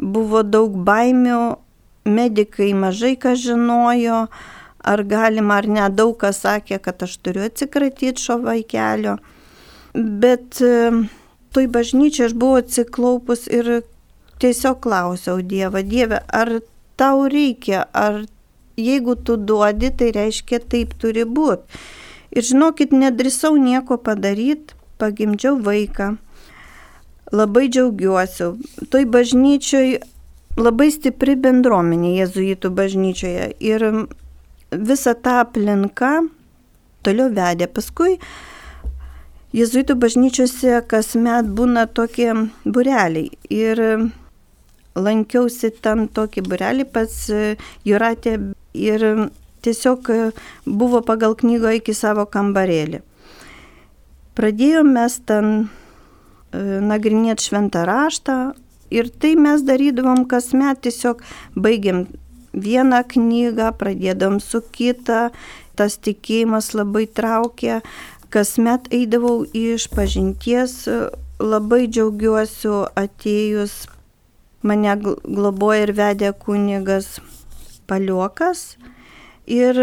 buvo 0.00 0.42
daug 0.42 0.74
baimių, 0.74 1.54
medikai 2.04 2.72
mažai 2.74 3.14
ką 3.20 3.34
žinojo, 3.38 4.26
ar 4.84 5.02
galima 5.08 5.58
ar 5.60 5.68
ne, 5.68 5.88
daug 5.88 6.16
kas 6.20 6.42
sakė, 6.44 6.78
kad 6.84 7.02
aš 7.06 7.16
turiu 7.24 7.46
atsikratyti 7.48 8.20
šio 8.20 8.38
vaikelio. 8.44 9.16
Bet 9.94 10.60
e, 10.60 10.90
toj 11.54 11.68
bažnyčiai 11.72 12.28
aš 12.28 12.36
buvau 12.36 12.60
atsiklaupus 12.60 13.46
ir 13.48 13.80
tiesiog 14.42 14.80
klausiau 14.84 15.40
Dievą, 15.40 15.84
Dieve, 15.86 16.20
ar 16.28 16.60
tau 17.00 17.24
reikia, 17.30 17.86
ar 17.92 18.24
jeigu 18.76 19.14
tu 19.16 19.36
duodi, 19.36 19.90
tai 19.96 20.10
reiškia 20.12 20.60
taip 20.68 20.96
turi 21.00 21.24
būti. 21.24 21.80
Ir 22.34 22.42
žinokit, 22.42 22.92
nedrisau 22.92 23.54
nieko 23.56 23.96
padaryti, 23.96 24.74
pagimdžiau 24.98 25.60
vaiką. 25.62 26.16
Labai 27.34 27.68
džiaugiuosi. 27.70 28.50
Toj 28.90 29.06
bažnyčioj 29.10 30.00
labai 30.60 30.90
stipri 30.94 31.34
bendruomenė 31.40 32.14
jėzuitų 32.20 32.70
bažnyčioje 32.74 33.52
ir 33.58 33.86
visa 34.70 35.14
ta 35.14 35.40
aplinka 35.42 36.16
toliau 37.04 37.30
vedė. 37.34 37.68
Paskui 37.68 38.18
jėzuitų 39.54 39.96
bažnyčiose 40.00 40.82
kasmet 40.90 41.50
būna 41.58 41.86
tokie 41.86 42.32
bureliai 42.64 43.30
ir 43.50 43.82
lankiausi 44.94 45.72
ten 45.82 46.06
tokį 46.08 46.44
burelį 46.46 46.86
pas 46.94 47.14
Juratę 47.86 48.36
ir 48.74 49.06
tiesiog 49.64 50.10
buvo 50.66 51.00
pagal 51.02 51.34
knygo 51.40 51.72
iki 51.74 51.94
savo 51.96 52.26
kambarėlį. 52.30 53.00
Pradėjome 54.34 54.96
mes 54.96 55.16
ten 55.26 55.50
e, 55.54 56.58
nagrinėti 56.82 57.48
šventą 57.48 57.84
raštą, 57.86 58.36
Ir 58.94 59.10
tai 59.10 59.34
mes 59.34 59.64
darydavom 59.66 60.24
kasmet, 60.30 60.84
tiesiog 60.86 61.22
baigiam 61.58 62.04
vieną 62.54 63.02
knygą, 63.10 63.72
pradėdam 63.80 64.38
su 64.40 64.60
kitą, 64.62 65.30
tas 65.74 65.98
tikėjimas 65.98 66.70
labai 66.78 67.06
traukė, 67.10 67.80
kasmet 68.34 68.86
eidavau 68.94 69.42
iš 69.54 69.88
pažinties, 69.94 70.76
labai 71.42 71.84
džiaugiuosi 71.90 72.74
atėjus, 72.98 73.74
mane 74.62 74.94
globoja 75.02 75.88
ir 75.88 75.94
vedė 75.98 76.32
kunigas 76.44 77.18
paliokas. 77.90 78.76
Ir 79.44 79.76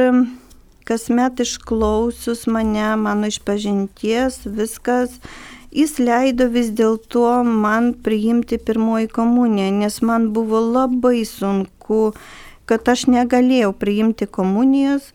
kasmet 0.87 1.43
išklausius 1.43 2.47
mane, 2.49 2.87
mano 2.97 3.29
išpažinties, 3.29 4.41
viskas 4.57 5.19
jis 5.71 5.97
leido 5.99 6.47
vis 6.51 6.69
dėlto 6.75 7.41
man 7.47 7.93
priimti 8.05 8.59
pirmoji 8.59 9.09
komuniją, 9.15 9.71
nes 9.81 10.01
man 10.01 10.29
buvo 10.35 10.59
labai 10.59 11.23
sunku, 11.27 12.11
kad 12.69 12.87
aš 12.91 13.07
negalėjau 13.11 13.73
priimti 13.73 14.27
komunijos. 14.27 15.11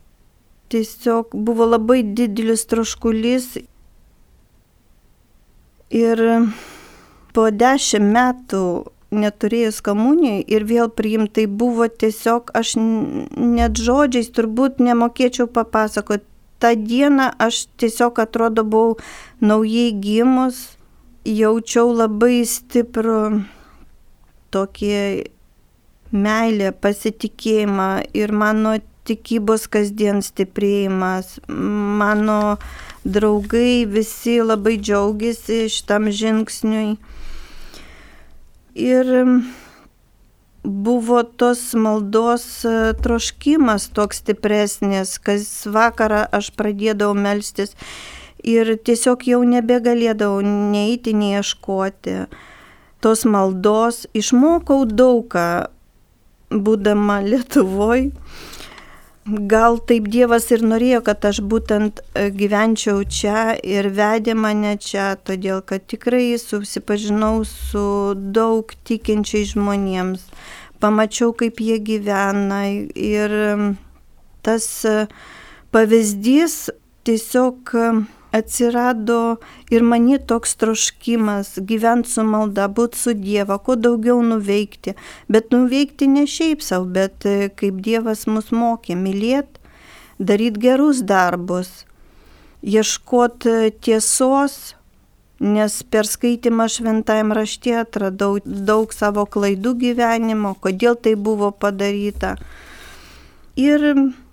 Tiesiog 0.67 1.31
buvo 1.47 1.65
labai 1.69 2.01
didelis 2.03 2.65
troškulys. 2.67 3.53
Ir 5.95 6.19
po 7.31 7.45
dešimt 7.55 8.11
metų 8.11 8.63
neturėjus 9.15 9.79
komunijai 9.85 10.41
ir 10.51 10.65
vėl 10.67 10.89
priimtai 10.91 11.45
buvo 11.47 11.87
tiesiog, 11.87 12.51
aš 12.51 12.73
net 12.75 13.79
žodžiais 13.79 14.27
turbūt 14.35 14.81
nemokėčiau 14.83 15.47
papasakoti 15.47 16.27
tą 16.59 16.73
dieną 16.75 17.31
aš 17.39 17.65
tiesiog 17.77 18.19
atrodo 18.19 18.63
buvau 18.63 18.97
naujai 19.41 19.93
gimus, 20.01 20.77
jaučiau 21.25 21.91
labai 21.93 22.41
stiprų 22.47 23.21
tokį 24.55 24.93
meilę, 26.11 26.71
pasitikėjimą 26.71 27.89
ir 28.15 28.31
mano 28.31 28.77
tikybos 29.07 29.67
kasdien 29.71 30.21
stiprėjimas, 30.23 31.37
mano 31.47 32.57
draugai 33.07 33.85
visi 33.87 34.39
labai 34.43 34.77
džiaugiasi 34.79 35.67
šitam 35.71 36.09
žingsniui. 36.11 36.97
Ir 38.77 39.13
buvo 40.67 41.23
tos 41.23 41.73
maldos 41.73 42.65
e, 42.65 42.93
troškimas 43.03 43.87
toks 43.95 44.19
stipresnis, 44.21 45.15
kas 45.23 45.47
vakarą 45.71 46.25
aš 46.35 46.51
pradėdavau 46.59 47.15
melstis 47.15 47.71
ir 48.43 48.75
tiesiog 48.75 49.23
jau 49.31 49.39
nebegalėdavau 49.47 50.43
neiti, 50.43 51.15
neieškoti 51.15 52.19
tos 53.01 53.23
maldos. 53.25 54.03
Išmokau 54.11 54.83
daugą, 54.91 55.47
būdama 56.51 57.21
Lietuvoje 57.31 58.11
gal 59.27 59.77
taip 59.83 60.07
Dievas 60.11 60.47
ir 60.55 60.63
norėjo, 60.63 61.01
kad 61.07 61.25
aš 61.27 61.41
būtent 61.51 61.99
e, 61.99 62.29
gyvenčiau 62.31 63.03
čia 63.03 63.57
ir 63.59 63.89
vedė 63.91 64.37
mane 64.37 64.77
čia, 64.79 65.15
todėl 65.19 65.59
kad 65.67 65.83
tikrai 65.83 66.37
susipažinau 66.39 67.43
su 67.47 68.15
daug 68.15 68.71
tikinčiai 68.87 69.47
žmonėms, 69.51 70.23
pamačiau, 70.81 71.33
kaip 71.37 71.61
jie 71.63 71.79
gyvena 71.83 72.61
ir 72.95 73.33
tas 74.45 74.67
e, 74.85 75.07
pavyzdys 75.75 76.67
tiesiog 77.07 77.75
atsirado 78.31 79.37
ir 79.71 79.81
mani 79.81 80.17
toks 80.19 80.55
troškimas 80.61 81.57
gyventi 81.69 82.11
su 82.11 82.23
malda, 82.27 82.67
būti 82.67 82.99
su 82.99 83.13
Dievu, 83.17 83.57
kuo 83.63 83.75
daugiau 83.79 84.21
nuveikti. 84.23 84.95
Bet 85.31 85.51
nuveikti 85.55 86.09
ne 86.11 86.25
šiaip 86.27 86.63
savo, 86.63 86.87
bet 86.97 87.25
e, 87.25 87.49
kaip 87.55 87.81
Dievas 87.85 88.25
mus 88.27 88.51
mokė, 88.51 88.97
mylėti, 88.99 89.61
daryti 90.19 90.63
gerus 90.67 91.03
darbus, 91.07 91.85
ieškoti 92.63 93.53
e, 93.67 93.71
tiesos, 93.81 94.76
nes 95.39 95.81
per 95.91 96.07
skaitimą 96.09 96.65
šventajame 96.71 97.35
rašte 97.37 97.75
atradau 97.81 98.37
daug 98.45 98.93
savo 98.93 99.25
klaidų 99.29 99.75
gyvenimo, 99.83 100.55
kodėl 100.61 100.97
tai 100.97 101.13
buvo 101.15 101.51
padaryta. 101.51 102.35
Ir 103.57 103.83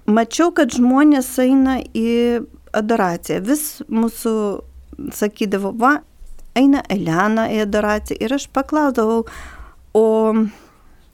mačiau, 0.06 0.52
kad 0.56 0.72
žmonės 0.72 1.28
eina 1.44 1.78
į 1.96 2.44
adoraciją. 2.76 3.42
Vis 3.44 3.82
mūsų 3.88 4.34
sakydavo, 5.14 5.74
va, 5.76 5.98
eina 6.56 6.82
Elena 6.92 7.48
į 7.52 7.64
adoraciją. 7.66 8.20
Ir 8.24 8.36
aš 8.38 8.48
paklausdavau, 8.54 9.24
o 9.94 10.06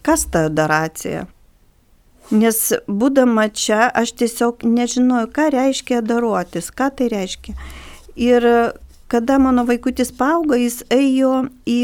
kas 0.07 0.27
ta 0.31 0.47
adoracija? 0.51 1.27
Nes 2.31 2.59
būdama 2.87 3.49
čia, 3.51 3.89
aš 3.91 4.15
tiesiog 4.21 4.63
nežinojau, 4.63 5.33
ką 5.35 5.49
reiškia 5.51 5.99
adoruotis, 5.99 6.71
ką 6.71 6.93
tai 6.95 7.09
reiškia. 7.11 7.57
Ir 8.15 8.47
kada 9.11 9.39
mano 9.43 9.67
vaikutis 9.67 10.13
paaugo, 10.15 10.55
jis 10.55 10.85
ėjo 10.95 11.49
į 11.67 11.81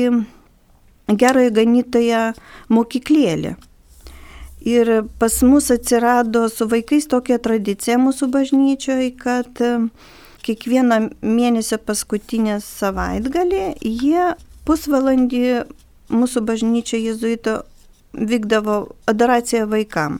gerąją 1.10 1.50
ganytoją 1.54 2.20
mokyklėlę. 2.70 3.56
Ir 4.66 4.90
pas 5.18 5.42
mus 5.46 5.70
atsirado 5.70 6.48
su 6.50 6.66
vaikais 6.66 7.06
tokia 7.06 7.38
tradicija 7.38 7.98
mūsų 8.02 8.26
bažnyčioje, 8.34 9.12
kad 9.18 9.60
e, 9.62 9.76
kiekvieną 10.42 10.98
mėnesio 11.22 11.78
paskutinę 11.78 12.58
savaitgalį 12.64 13.62
jie 13.82 14.32
pusvalandį 14.66 15.42
mūsų 16.10 16.42
bažnyčio 16.48 16.98
jezuito 16.98 17.60
vykdavo 18.14 18.96
adoracija 19.06 19.68
vaikam. 19.70 20.18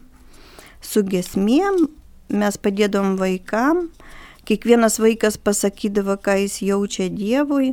Su 0.83 1.03
gesmėm 1.03 1.89
mes 2.31 2.59
padėdom 2.59 3.17
vaikam, 3.19 3.89
kiekvienas 4.47 5.01
vaikas 5.03 5.37
pasakydavo, 5.39 6.17
ką 6.23 6.39
jis 6.45 6.63
jaučia 6.67 7.11
Dievui 7.13 7.73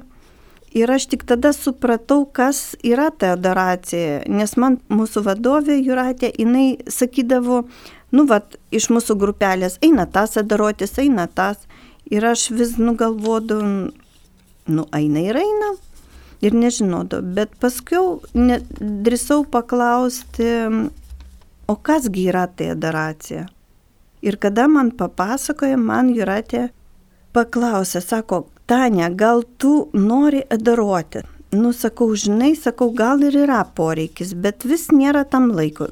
Ir 0.74 0.90
aš 0.90 1.06
tik 1.06 1.22
tada 1.30 1.52
supratau, 1.54 2.24
kas 2.26 2.74
yra 2.82 3.12
ta 3.14 3.36
adoracija, 3.36 4.24
nes 4.26 4.56
man 4.58 4.80
mūsų 4.90 5.22
vadovė 5.28 5.76
Juratė, 5.78 6.32
jinai 6.34 6.80
sakydavo, 6.90 7.60
nu, 8.10 8.26
vad, 8.30 8.58
iš 8.74 8.90
mūsų 8.90 9.16
grupelės 9.22 9.78
eina 9.86 10.08
tas 10.10 10.34
adoruotis, 10.42 10.98
eina 11.04 11.28
tas. 11.30 11.62
Ir 12.10 12.26
aš 12.26 12.48
vis 12.58 12.74
nugalvodavau, 12.82 13.92
nu, 14.74 14.88
eina 14.98 15.22
ir 15.22 15.38
eina. 15.44 15.70
Ir 16.44 16.58
nežinodavau, 16.58 17.36
bet 17.38 17.54
paskui 17.62 18.02
drįsau 19.06 19.46
paklausti, 19.54 20.50
o 21.70 21.78
kasgi 21.78 22.26
yra 22.34 22.48
tai 22.50 22.74
adoracija. 22.74 23.46
Ir 24.24 24.40
kada 24.40 24.70
man 24.72 24.94
papasakoja, 24.96 25.78
man 25.78 26.14
Juratė 26.16 26.70
paklausė, 27.36 28.00
sako, 28.02 28.46
Tania, 28.66 29.10
gal 29.12 29.44
tu 29.60 29.90
nori 29.94 30.40
adoruoti? 30.48 31.26
Nu, 31.54 31.74
sakau, 31.76 32.08
žinai, 32.16 32.54
sakau, 32.56 32.88
gal 32.96 33.22
ir 33.28 33.36
yra 33.44 33.60
poreikis, 33.78 34.32
bet 34.34 34.64
vis 34.66 34.88
nėra 34.96 35.26
tam 35.30 35.52
laiko. 35.52 35.92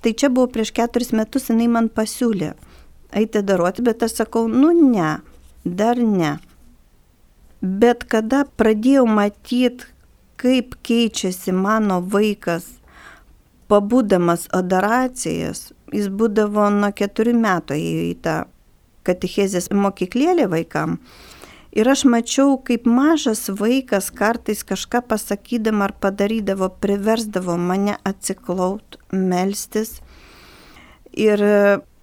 Tai 0.00 0.12
čia 0.14 0.30
buvo 0.30 0.46
prieš 0.54 0.70
keturis 0.76 1.10
metus, 1.12 1.50
jinai 1.50 1.66
man 1.74 1.90
pasiūlė 1.90 2.54
eiti 3.12 3.42
daruoti, 3.42 3.82
bet 3.82 4.02
aš 4.02 4.20
sakau, 4.22 4.46
nu 4.48 4.72
ne, 4.72 5.18
dar 5.64 5.98
ne. 5.98 6.36
Bet 7.60 8.04
kada 8.04 8.44
pradėjau 8.60 9.06
matyti, 9.10 9.88
kaip 10.38 10.76
keičiasi 10.86 11.52
mano 11.52 11.98
vaikas, 12.00 12.68
pabūdamas 13.68 14.46
adoracijas, 14.54 15.72
jis 15.94 16.10
būdavo 16.10 16.68
nuo 16.74 16.92
keturių 16.94 17.34
metų 17.38 17.78
į 17.80 18.14
tą 18.24 18.42
katechezės 19.08 19.70
mokyklėlę 19.72 20.48
vaikam, 20.52 20.98
Ir 21.78 21.88
aš 21.92 22.06
mačiau, 22.08 22.56
kaip 22.64 22.86
mažas 22.88 23.44
vaikas 23.52 24.08
kartais 24.10 24.64
kažką 24.64 25.02
pasakydama 25.10 25.90
ar 25.90 25.92
padarydavo, 26.00 26.70
priversdavo 26.80 27.58
mane 27.60 27.98
atsiklaut, 28.08 28.96
melstis 29.12 29.98
ir 31.12 31.42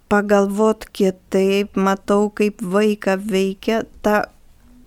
pagalvot 0.08 0.86
kitaip, 0.94 1.74
matau, 1.74 2.30
kaip 2.30 2.62
vaiką 2.62 3.18
veikia 3.18 3.82
tą 4.06 4.22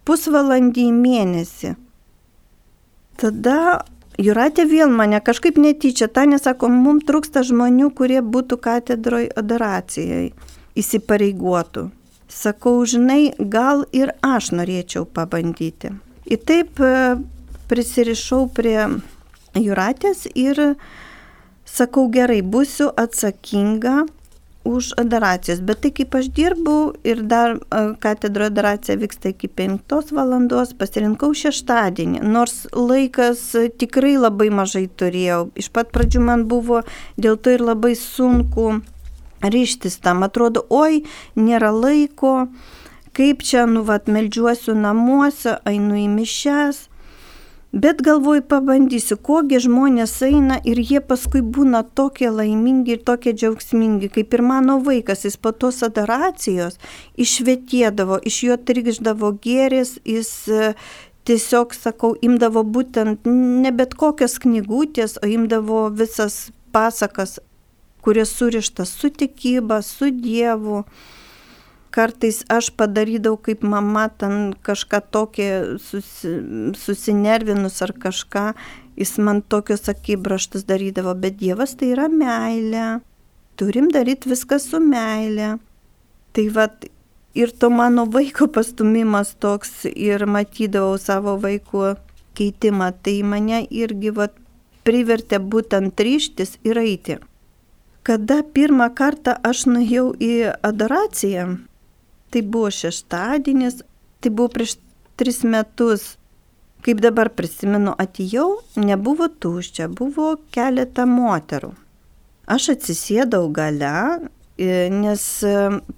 pusvalandį 0.08 0.88
į 0.88 0.96
mėnesį. 0.96 1.76
Tada 3.20 3.60
Juratė 4.20 4.66
vėl 4.68 4.92
mane 4.92 5.22
kažkaip 5.24 5.56
netyčia, 5.56 6.10
ta 6.12 6.26
nesako, 6.28 6.68
mums 6.68 7.06
trūksta 7.08 7.40
žmonių, 7.48 7.88
kurie 7.96 8.20
būtų 8.20 8.58
katedroje 8.60 9.30
adoracijai, 9.40 10.34
įsipareigotų. 10.76 11.86
Sakau, 12.30 12.76
žinai, 12.84 13.32
gal 13.40 13.86
ir 13.96 14.12
aš 14.20 14.52
norėčiau 14.60 15.06
pabandyti. 15.08 15.94
Ir 16.28 16.44
taip 16.46 16.82
e, 16.84 17.16
prisirišau 17.72 18.44
prie 18.54 18.90
Juratės 19.56 20.28
ir 20.36 20.60
sakau, 21.66 22.10
gerai, 22.12 22.42
būsiu 22.44 22.92
atsakinga 23.00 24.04
už 24.64 24.94
adaracijas. 24.98 25.62
Bet 25.62 25.82
tai 25.84 25.92
kaip 25.96 26.16
aš 26.16 26.30
dirbu 26.36 26.94
ir 27.08 27.24
dar 27.24 27.56
e, 27.56 27.82
katedro 28.00 28.50
adaracija 28.50 28.98
vyksta 29.00 29.32
iki 29.34 29.48
5 29.48 30.12
valandos, 30.16 30.74
pasirinkau 30.78 31.32
šeštadienį, 31.34 32.22
nors 32.24 32.68
laikas 32.76 33.42
tikrai 33.80 34.18
labai 34.20 34.50
mažai 34.54 34.88
turėjau. 34.88 35.50
Iš 35.56 35.72
pat 35.74 35.94
pradžių 35.96 36.24
man 36.28 36.46
buvo 36.52 36.84
dėl 37.18 37.40
to 37.40 37.56
ir 37.56 37.64
labai 37.64 37.96
sunku 37.96 38.82
ryštis 39.42 40.00
tam. 40.04 40.24
Atrodo, 40.28 40.66
oi, 40.70 41.04
nėra 41.40 41.72
laiko, 41.72 42.50
kaip 43.16 43.44
čia, 43.46 43.66
nu, 43.70 43.86
vat, 43.88 44.12
melžiuosiu 44.12 44.76
namuose, 44.76 45.58
einu 45.68 45.98
į 46.04 46.08
mišes. 46.12 46.89
Bet 47.72 48.02
galvoju, 48.02 48.42
pabandysiu, 48.50 49.16
kogi 49.22 49.60
žmonės 49.62 50.16
eina 50.26 50.56
ir 50.66 50.80
jie 50.82 51.02
paskui 51.06 51.44
būna 51.46 51.84
tokie 51.96 52.32
laimingi 52.34 52.96
ir 52.96 53.04
tokie 53.06 53.36
džiaugsmingi, 53.38 54.10
kaip 54.16 54.34
ir 54.34 54.42
mano 54.42 54.80
vaikas, 54.86 55.22
jis 55.28 55.38
po 55.38 55.52
tos 55.54 55.84
adoracijos 55.86 56.80
išvietėdavo, 57.14 58.18
iš 58.26 58.40
jo 58.48 58.58
trikždavo 58.58 59.36
gėris, 59.44 60.00
jis 60.02 60.32
e, 60.50 60.72
tiesiog, 61.30 61.78
sakau, 61.78 62.16
imdavo 62.26 62.66
būtent 62.66 63.30
ne 63.30 63.70
bet 63.70 63.94
kokias 63.94 64.40
knygutės, 64.42 65.20
o 65.22 65.30
imdavo 65.30 65.86
visas 65.94 66.48
pasakas 66.74 67.38
kuris 68.02 68.34
surištas 68.34 68.90
su 68.90 69.10
tikyba, 69.10 69.82
su 69.82 70.10
Dievu. 70.12 70.84
Kartais 71.90 72.44
aš 72.54 72.70
padarydavau 72.78 73.40
kaip 73.42 73.64
mama, 73.66 74.06
ten 74.14 74.54
kažką 74.66 75.00
tokį 75.10 75.48
susi, 75.82 76.34
susinervinus 76.78 77.80
ar 77.82 77.96
kažką, 77.98 78.44
jis 79.00 79.16
man 79.18 79.42
tokius 79.42 79.90
akibraštus 79.90 80.68
darydavo, 80.70 81.16
bet 81.18 81.40
Dievas 81.40 81.74
tai 81.80 81.94
yra 81.96 82.06
meilė. 82.14 83.00
Turim 83.58 83.90
daryti 83.92 84.30
viską 84.30 84.60
su 84.62 84.80
meilė. 84.84 85.56
Tai 86.34 86.46
vad 86.56 86.86
ir 87.34 87.52
to 87.52 87.70
mano 87.70 88.06
vaiko 88.06 88.48
pastumimas 88.48 89.34
toks 89.40 89.88
ir 89.90 90.26
matydavau 90.26 90.98
savo 91.02 91.38
vaiko 91.42 91.96
keitimą, 92.38 92.92
tai 93.04 93.22
mane 93.24 93.64
irgi 93.70 94.14
vat, 94.16 94.36
privertė 94.86 95.42
būtent 95.54 96.00
ryštis 96.00 96.58
ir 96.64 96.80
eiti. 96.82 97.18
Kada 98.04 98.40
pirmą 98.56 98.88
kartą 98.96 99.36
aš 99.46 99.66
nuėjau 99.70 100.14
į 100.24 100.34
adoraciją, 100.66 101.48
tai 102.32 102.42
buvo 102.42 102.70
šeštadienis, 102.74 103.82
tai 104.22 104.32
buvo 104.32 104.52
prieš 104.54 104.78
tris 105.20 105.44
metus. 105.44 106.16
Kaip 106.80 107.02
dabar 107.04 107.28
prisimenu, 107.36 107.92
atėjau, 108.00 108.62
nebuvo 108.80 109.28
tuščia, 109.28 109.90
buvo 109.92 110.38
keletą 110.56 111.04
moterų. 111.10 111.74
Aš 112.48 112.70
atsisėdau 112.78 113.50
gale, 113.52 114.30
nes 114.96 115.26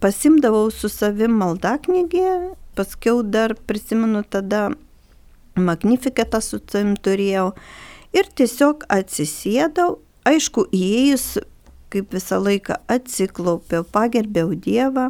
pasimdavau 0.02 0.72
su 0.74 0.90
savim 0.90 1.38
maldaknygį, 1.38 2.26
paskiau 2.74 3.22
dar 3.22 3.54
prisimenu 3.70 4.24
tada 4.26 4.72
magnifikatą 5.54 6.42
su 6.42 6.58
savim 6.66 6.96
turėjau 6.98 7.52
ir 8.18 8.34
tiesiog 8.34 8.88
atsisėdau, 8.90 10.00
aišku, 10.26 10.66
įėjus 10.74 11.28
kaip 11.92 12.14
visą 12.16 12.40
laiką 12.40 12.78
atsiklaupiau, 12.92 13.84
pagerbiau 13.84 14.54
Dievą, 14.56 15.10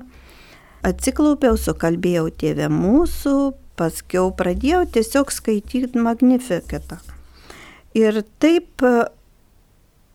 atsiklaupiau, 0.88 1.58
sukalbėjau 1.58 2.30
tėvę 2.41 2.70
mūsų, 2.74 3.36
paskiau 3.80 4.32
pradėjau 4.38 4.86
tiesiog 4.98 5.34
skaityti 5.34 6.00
magnifikatą. 6.00 7.00
Ir 7.98 8.22
taip 8.39 8.84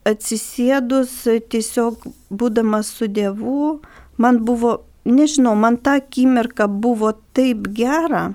atsisėdus, 0.07 1.12
tiesiog 1.50 2.07
būdamas 2.31 2.92
su 2.94 3.09
Dievu, 3.11 3.81
man 4.22 4.40
buvo 4.46 4.79
nežinau, 5.07 5.55
man 5.55 5.76
ta 5.76 5.98
akimirka 6.00 6.68
buvo 6.68 7.12
taip 7.37 7.68
gera. 7.74 8.35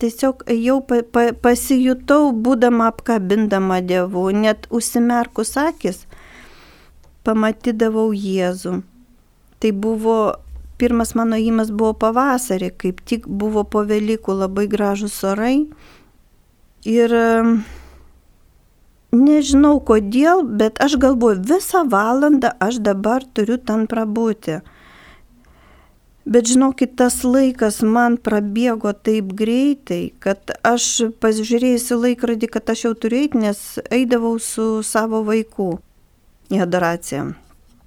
Tiesiog 0.00 0.46
jau 0.56 0.78
pa, 0.80 1.02
pa, 1.04 1.26
pasijutau, 1.36 2.30
būdama 2.32 2.88
apkabindama 2.88 3.82
dievų, 3.84 4.30
net 4.32 4.64
užsimerkus 4.72 5.58
akis, 5.60 6.06
pamatydavau 7.26 8.08
Jėzų. 8.16 8.78
Tai 9.60 9.72
buvo, 9.76 10.16
pirmas 10.80 11.12
mano 11.18 11.36
įmas 11.36 11.70
buvo 11.70 11.92
pavasarį, 12.06 12.72
kaip 12.80 13.04
tik 13.04 13.28
buvo 13.28 13.66
po 13.68 13.84
Velykų 13.86 14.40
labai 14.42 14.66
gražus 14.72 15.18
orai. 15.28 15.68
Ir 16.88 17.12
nežinau 19.12 19.78
kodėl, 19.84 20.44
bet 20.44 20.80
aš 20.80 20.96
galvoju, 21.02 21.42
visą 21.52 21.84
valandą 21.92 22.54
aš 22.62 22.80
dabar 22.84 23.26
turiu 23.34 23.58
ten 23.58 23.86
prabūti. 23.90 24.60
Bet 26.30 26.46
žinokit, 26.46 26.94
tas 27.00 27.22
laikas 27.24 27.80
man 27.82 28.18
prabėgo 28.20 28.92
taip 28.94 29.32
greitai, 29.34 30.12
kad 30.22 30.52
aš 30.62 31.12
pasižiūrėjusi 31.20 31.96
laikrodį, 31.96 32.50
kad 32.54 32.70
aš 32.70 32.84
jau 32.84 32.94
eiti, 32.94 33.40
nes 33.40 33.80
eidavau 33.90 34.36
su 34.38 34.82
savo 34.86 35.24
vaiku 35.26 35.80
į 36.52 36.60
adoraciją. 36.62 37.32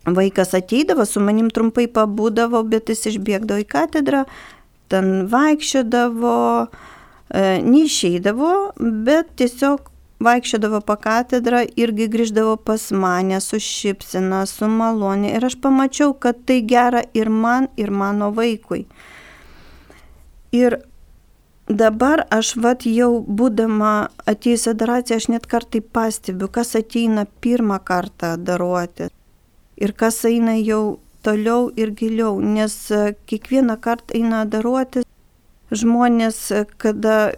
Vaikas 0.06 0.54
ateidavo, 0.54 1.06
su 1.06 1.22
manim 1.24 1.48
trumpai 1.50 1.88
pabūdavo, 1.88 2.60
bet 2.68 2.92
jis 2.92 3.06
išbėgdavo 3.13 3.63
į 3.63 3.68
katedrą, 3.72 4.26
ten 4.92 5.30
vaikščiodavo, 5.32 6.36
e, 6.68 7.44
neišeidavo, 7.63 8.52
bet 9.08 9.32
tiesiog 9.39 9.88
vaikščiodavo 10.24 10.82
po 10.88 10.98
katedrą 11.00 11.63
irgi 11.80 12.10
grįždavo 12.12 12.58
pas 12.68 12.89
mane 12.92 13.39
su 13.42 13.60
šipsina, 13.63 14.44
su 14.50 14.68
malonė. 14.68 15.34
Ir 15.38 15.48
aš 15.48 15.58
pamačiau, 15.63 16.13
kad 16.13 16.44
tai 16.48 16.62
gera 16.68 17.04
ir 17.13 17.32
man, 17.32 17.70
ir 17.78 17.92
mano 17.92 18.32
vaikui. 18.36 18.84
Ir 20.54 20.78
dabar 21.68 22.26
aš 22.30 22.56
vat 22.62 22.86
jau 22.86 23.24
būdama 23.24 23.96
atėjus 24.28 24.68
adoraciją, 24.76 25.18
aš 25.18 25.32
net 25.32 25.48
kartai 25.50 25.82
pastebiu, 25.82 26.52
kas 26.52 26.76
ateina 26.76 27.26
pirmą 27.42 27.80
kartą 27.84 28.36
daruoti. 28.38 29.10
Ir 29.77 29.95
kas 29.97 30.21
eina 30.29 30.57
jau 30.59 30.99
toliau 31.23 31.71
ir 31.79 31.93
giliau, 31.97 32.38
nes 32.41 32.75
kiekvieną 33.29 33.79
kartą 33.81 34.17
eina 34.19 34.43
daruoti 34.45 35.05
žmonės, 35.73 36.51
kada 36.77 37.33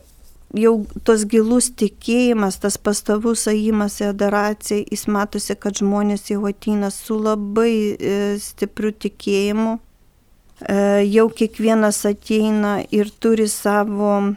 jau 0.56 0.76
tos 1.08 1.26
gilus 1.30 1.70
tikėjimas, 1.78 2.60
tas 2.64 2.78
pastovus 2.78 3.46
ėjimas 3.52 4.00
į 4.02 4.10
adoraciją, 4.12 4.86
jis 4.92 5.06
matosi, 5.12 5.56
kad 5.60 5.80
žmonės 5.82 6.30
jau 6.32 6.46
ateina 6.50 6.92
su 6.94 7.18
labai 7.20 7.74
e, 7.96 8.16
stipriu 8.42 8.94
tikėjimu. 8.94 9.76
E, 9.76 10.78
jau 11.12 11.28
kiekvienas 11.30 12.04
ateina 12.08 12.78
ir 12.92 13.12
turi 13.20 13.50
savo 13.52 14.36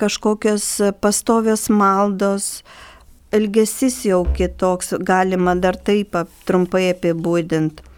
kažkokios 0.00 0.66
pastovios 1.04 1.68
maldos, 1.70 2.64
elgesys 3.34 4.02
jau 4.08 4.22
kitoks, 4.36 4.94
galima 5.00 5.56
dar 5.58 5.76
taip 5.76 6.16
trumpai 6.46 6.88
apibūdinti. 6.92 7.90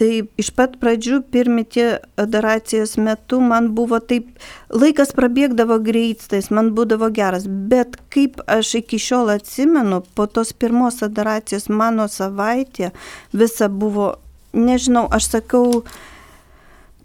Tai 0.00 0.08
iš 0.40 0.48
pat 0.56 0.78
pradžių 0.80 1.18
pirmi 1.28 1.60
tie 1.68 1.98
adoracijos 2.20 2.94
metu 2.96 3.36
man 3.44 3.66
buvo 3.76 3.98
taip, 4.00 4.30
laikas 4.72 5.12
prabėgdavo 5.12 5.76
greitais, 5.84 6.48
man 6.48 6.70
būdavo 6.72 7.10
geras, 7.12 7.44
bet 7.44 7.98
kaip 8.08 8.40
aš 8.48 8.78
iki 8.80 8.96
šiol 8.96 9.34
atsimenu, 9.34 10.00
po 10.16 10.24
tos 10.24 10.54
pirmos 10.56 11.02
adoracijos 11.04 11.68
mano 11.68 12.08
savaitė 12.08 12.94
visa 13.36 13.68
buvo, 13.68 14.14
nežinau, 14.56 15.04
aš 15.12 15.28
sakau, 15.34 15.82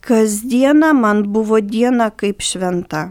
kasdiena 0.08 0.94
man 0.96 1.26
buvo 1.36 1.60
diena 1.60 2.14
kaip 2.16 2.40
šventa. 2.40 3.10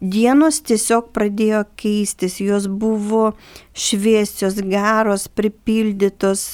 Dienos 0.00 0.62
tiesiog 0.64 1.10
pradėjo 1.12 1.66
keistis, 1.76 2.38
jos 2.40 2.64
buvo 2.72 3.34
šviesios, 3.76 4.56
geros, 4.64 5.26
pripildytos, 5.28 6.44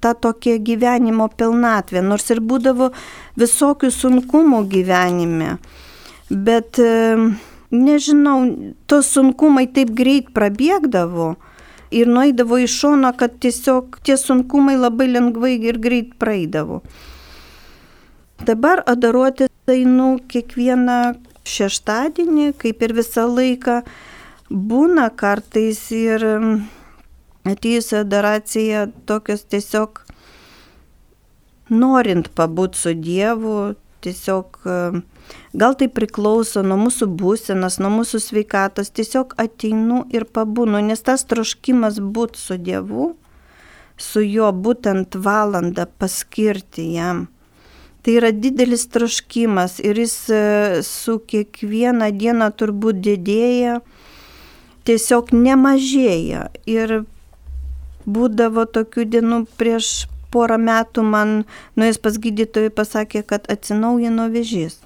ta 0.00 0.12
tokia 0.16 0.56
gyvenimo 0.56 1.28
pilnatvė, 1.28 2.00
nors 2.00 2.30
ir 2.32 2.40
būdavo 2.40 2.88
visokių 3.40 3.90
sunkumų 3.92 4.62
gyvenime. 4.72 5.58
Bet 6.32 6.80
nežinau, 7.68 8.38
tos 8.88 9.12
sunkumai 9.12 9.66
taip 9.68 9.92
greit 9.92 10.32
prabėgdavo 10.32 11.34
ir 11.92 12.08
nueidavo 12.08 12.56
į 12.64 12.70
šoną, 12.72 13.12
kad 13.20 13.36
tiesiog 13.44 14.00
tie 14.00 14.16
sunkumai 14.16 14.78
labai 14.80 15.10
lengvai 15.12 15.58
ir 15.60 15.76
greit 15.76 16.16
praeidavo. 16.16 16.80
Dabar 18.44 18.80
adaruoti 18.88 19.52
einu 19.68 20.16
kiekvieną 20.28 20.98
šeštadienį, 21.48 22.52
kaip 22.60 22.82
ir 22.82 22.94
visą 22.96 23.26
laiką. 23.28 23.82
Būna 24.50 25.08
kartais 25.16 25.80
ir 25.94 26.24
atėjusi 27.48 28.00
adoracija 28.00 28.86
tokios 29.08 29.44
tiesiog 29.48 30.02
norint 31.72 32.30
pabūt 32.36 32.76
su 32.76 32.94
Dievu, 32.94 33.74
tiesiog 34.04 34.60
gal 35.56 35.76
tai 35.80 35.88
priklauso 35.88 36.62
nuo 36.62 36.76
mūsų 36.84 37.08
būsenos, 37.20 37.80
nuo 37.80 37.90
mūsų 37.98 38.20
sveikatos, 38.20 38.92
tiesiog 38.92 39.36
ateinu 39.40 40.04
ir 40.12 40.28
pabūnu, 40.28 40.82
nes 40.84 41.04
tas 41.04 41.24
troškimas 41.28 42.00
būti 42.00 42.40
su 42.40 42.58
Dievu, 42.60 43.14
su 43.96 44.24
juo 44.24 44.50
būtent 44.52 45.16
valandą 45.16 45.86
paskirti 45.98 46.90
jam. 46.98 47.26
Tai 48.04 48.14
yra 48.18 48.30
didelis 48.36 48.84
troškimas 48.92 49.78
ir 49.80 49.96
jis 49.96 50.16
e, 50.28 50.40
su 50.84 51.16
kiekviena 51.24 52.10
diena 52.12 52.50
turbūt 52.52 53.00
didėja, 53.00 53.78
tiesiog 54.84 55.32
nemažėja. 55.32 56.50
Ir 56.68 56.98
būdavo 58.04 58.66
tokių 58.68 59.08
dienų 59.14 59.38
prieš 59.56 60.04
porą 60.34 60.58
metų 60.60 61.04
man 61.06 61.36
nuėjęs 61.78 62.00
pas 62.04 62.18
gydytojai 62.20 62.72
pasakė, 62.76 63.24
kad 63.24 63.48
atsinaujino 63.48 64.28
vėžys. 64.34 64.82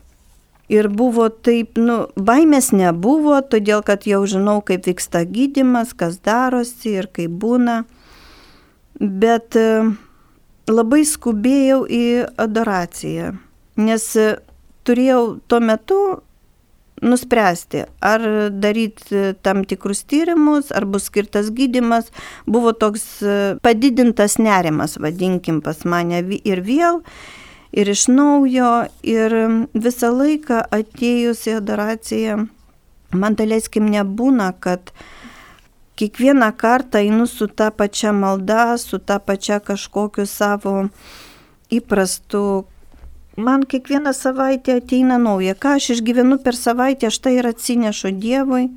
Ir 0.68 0.90
buvo 0.92 1.30
taip, 1.32 1.78
nu, 1.80 2.02
baimės 2.14 2.74
nebuvo, 2.76 3.38
todėl 3.40 3.80
kad 3.82 4.04
jau 4.06 4.20
žinau, 4.28 4.60
kaip 4.60 4.84
vyksta 4.86 5.24
gydimas, 5.24 5.94
kas 5.96 6.20
darosi 6.20 6.98
ir 7.00 7.08
kaip 7.08 7.32
būna. 7.40 7.80
Bet 9.00 9.56
e, 9.56 9.88
labai 10.68 11.04
skubėjau 11.08 11.82
į 11.88 12.04
adoraciją, 12.40 13.34
nes 13.80 14.08
turėjau 14.88 15.22
tuo 15.48 15.60
metu 15.64 16.00
nuspręsti, 17.02 17.84
ar 18.02 18.22
daryti 18.50 19.34
tam 19.42 19.64
tikrus 19.68 20.02
tyrimus, 20.08 20.72
ar 20.74 20.86
bus 20.88 21.08
skirtas 21.08 21.52
gydimas. 21.54 22.10
Buvo 22.46 22.72
toks 22.72 23.04
padidintas 23.62 24.38
nerimas, 24.42 24.98
vadinkim, 24.98 25.60
pas 25.62 25.84
mane 25.86 26.24
ir 26.42 26.62
vėl, 26.66 27.02
ir 27.72 27.92
iš 27.94 28.08
naujo, 28.10 28.88
ir 29.06 29.36
visą 29.74 30.12
laiką 30.14 30.64
atėjus 30.74 31.46
į 31.48 31.58
adoraciją, 31.60 32.40
man 33.14 33.38
daleiskim 33.38 33.88
nebūna, 33.92 34.52
kad 34.60 34.92
kiekvieną 35.98 36.52
kartą 36.56 36.98
einu 36.98 37.26
su 37.26 37.46
ta 37.48 37.70
pačia 37.70 38.12
malda, 38.12 38.78
su 38.78 38.98
ta 38.98 39.18
pačia 39.18 39.58
kažkokiu 39.60 40.26
savo 40.26 40.88
įprastu 41.70 42.64
man 43.36 43.62
kiekvieną 43.66 44.12
savaitę 44.12 44.76
ateina 44.78 45.18
nauja. 45.18 45.54
Ką 45.54 45.76
aš 45.78 45.90
išgyvenu 45.96 46.38
per 46.42 46.56
savaitę, 46.56 47.10
aš 47.10 47.18
tai 47.22 47.38
ir 47.38 47.46
atsinešu 47.50 48.12
Dievui, 48.22 48.68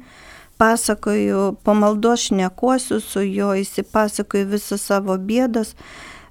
pasakoju, 0.62 1.56
pamaldos 1.64 2.28
šnekuosiu 2.28 3.00
su 3.02 3.26
juo, 3.26 3.54
įsipasakoju 3.58 4.50
visas 4.54 4.86
savo 4.86 5.18
bėdas, 5.18 5.74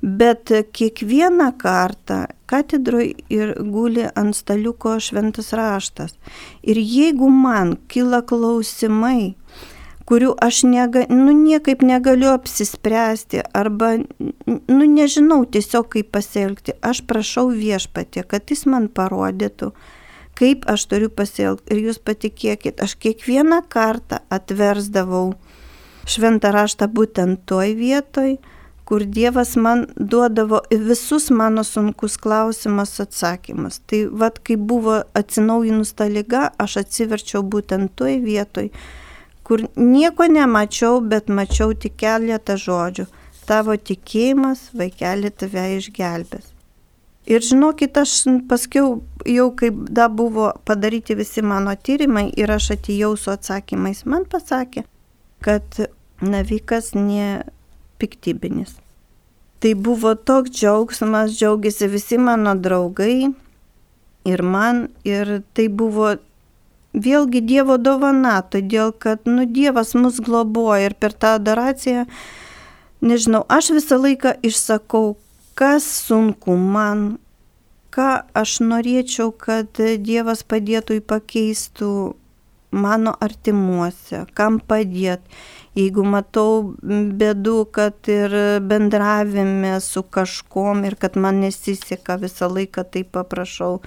bet 0.03 0.53
kiekvieną 0.73 1.51
kartą 1.59 2.25
katedroje 2.51 3.15
ir 3.31 3.55
guli 3.75 4.07
ant 4.15 4.37
staliuko 4.37 4.97
šventas 5.03 5.53
raštas. 5.53 6.15
Ir 6.63 6.79
jeigu 6.79 7.31
man 7.31 7.77
kyla 7.91 8.23
klausimai, 8.23 9.35
kurių 10.11 10.33
aš 10.43 10.65
nega, 10.67 11.05
nu, 11.07 11.31
niekaip 11.37 11.85
negaliu 11.87 12.33
apsispręsti 12.33 13.45
arba, 13.55 13.93
nu, 14.01 14.83
nežinau 14.83 15.45
tiesiog 15.47 15.87
kaip 15.95 16.11
pasielgti. 16.17 16.75
Aš 16.83 17.05
prašau 17.07 17.47
viešpatė, 17.55 18.25
kad 18.27 18.51
jis 18.51 18.67
man 18.67 18.89
parodytų, 18.91 19.71
kaip 20.41 20.67
aš 20.71 20.89
turiu 20.91 21.13
pasielgti. 21.15 21.77
Ir 21.77 21.91
jūs 21.91 22.01
patikėkit, 22.03 22.83
aš 22.83 22.97
kiekvieną 22.99 23.63
kartą 23.71 24.19
atversdavau 24.35 25.37
šventą 26.11 26.51
raštą 26.57 26.89
būtent 26.91 27.45
toj 27.47 27.77
vietoj, 27.79 28.41
kur 28.91 29.05
Dievas 29.07 29.55
man 29.55 29.85
duodavo 29.95 30.65
visus 30.89 31.29
mano 31.31 31.63
sunkus 31.63 32.17
klausimas 32.19 32.97
atsakymus. 33.05 33.79
Tai 33.87 34.09
vad, 34.11 34.43
kai 34.43 34.57
buvo 34.59 34.97
atsinaujinus 35.15 35.95
ta 35.95 36.11
lyga, 36.11 36.49
aš 36.59 36.81
atsiverčiau 36.83 37.45
būtent 37.47 37.95
toj 37.95 38.19
vietoj, 38.25 38.73
kur 39.51 39.65
nieko 39.75 40.29
nemačiau, 40.31 41.01
bet 41.03 41.27
mačiau 41.27 41.73
tik 41.75 41.97
keletą 41.99 42.55
žodžių. 42.55 43.09
Tavo 43.51 43.75
tikėjimas, 43.75 44.69
vaikeli, 44.79 45.33
tave 45.35 45.65
išgelbės. 45.81 46.53
Ir 47.27 47.43
žinokit, 47.43 47.99
aš 47.99 48.13
paskiau, 48.47 49.01
jau 49.27 49.49
kaip 49.59 49.81
da 49.91 50.07
buvo 50.07 50.53
padaryti 50.71 51.17
visi 51.19 51.43
mano 51.43 51.75
tyrimai 51.75 52.29
ir 52.39 52.55
aš 52.55 52.71
atėjau 52.77 53.11
su 53.19 53.35
atsakymais, 53.35 54.05
man 54.07 54.23
pasakė, 54.31 54.87
kad 55.43 55.83
navikas 56.23 56.95
ne 56.95 57.43
piktybinis. 57.99 58.79
Tai 59.61 59.75
buvo 59.75 60.15
toks 60.15 60.55
džiaugsmas, 60.55 61.35
džiaugiasi 61.35 61.91
visi 61.91 62.23
mano 62.23 62.55
draugai 62.55 63.33
ir 64.31 64.43
man, 64.43 64.87
ir 65.05 65.41
tai 65.59 65.67
buvo 65.69 66.15
vėlgi 66.95 67.41
Dievo 67.47 67.79
dovana, 67.79 68.41
todėl 68.43 68.93
kad, 68.93 69.27
nu, 69.27 69.47
Dievas 69.47 69.95
mus 69.95 70.21
globoja 70.21 70.91
ir 70.91 70.95
per 70.99 71.13
tą 71.13 71.37
adoraciją, 71.39 72.07
nežinau, 73.01 73.45
aš 73.49 73.73
visą 73.77 74.01
laiką 74.01 74.37
išsakau, 74.43 75.17
kas 75.55 75.87
sunku 76.07 76.57
man, 76.57 77.19
ką 77.95 78.11
aš 78.35 78.61
norėčiau, 78.65 79.31
kad 79.33 79.79
Dievas 79.79 80.43
padėtų 80.43 81.01
į 81.01 81.07
pakeistų 81.07 81.93
mano 82.71 83.15
artimuose, 83.19 84.27
kam 84.35 84.61
padėti 84.63 85.27
jeigu 85.79 86.05
matau 86.07 86.75
bėdų, 86.83 87.59
kad 87.75 88.11
ir 88.11 88.35
bendravime 88.67 89.77
su 89.85 90.03
kažkom 90.03 90.85
ir 90.89 90.97
kad 91.01 91.17
man 91.17 91.41
nesiseka, 91.45 92.19
visą 92.21 92.51
laiką 92.51 92.85
tai 92.91 93.05
paprašau. 93.05 93.81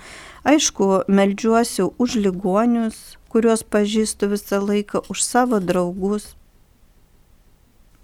Aišku, 0.48 1.06
melžiuosi 1.08 1.88
už 2.00 2.18
ligonius, 2.24 3.18
kuriuos 3.32 3.64
pažįstu 3.64 4.32
visą 4.32 4.62
laiką, 4.64 5.04
už 5.10 5.24
savo 5.24 5.60
draugus. 5.60 6.34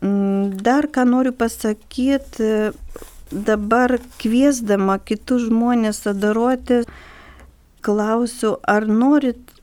Mm, 0.01 0.55
dar 0.63 0.87
ką 0.87 1.05
noriu 1.05 1.33
pasakyti, 1.35 2.71
dabar 3.31 3.99
kviesdama 4.19 4.97
kitus 5.03 5.47
žmonės 5.47 6.05
adoruoti, 6.07 6.83
klausiu, 7.83 8.57
ar 8.63 8.87
norit 8.87 9.58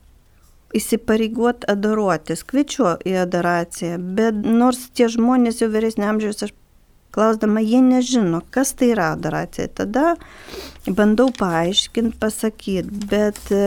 įsipareigot 0.75 1.65
adoruotis, 1.71 2.43
kviečiu 2.47 2.97
į 3.07 3.15
adoraciją, 3.23 3.97
bet 4.17 4.39
nors 4.43 4.87
tie 4.97 5.07
žmonės 5.11 5.61
jau 5.61 5.69
vyresnio 5.71 6.09
amžiaus, 6.11 6.43
aš 6.47 6.53
klausdama, 7.15 7.63
jie 7.63 7.79
nežino, 7.81 8.43
kas 8.51 8.73
tai 8.77 8.91
yra 8.93 9.13
adoracija. 9.15 9.69
Tada 9.73 10.15
bandau 10.85 11.31
paaiškinti, 11.33 12.17
pasakyti, 12.19 13.07
bet 13.09 13.39
e, 13.55 13.63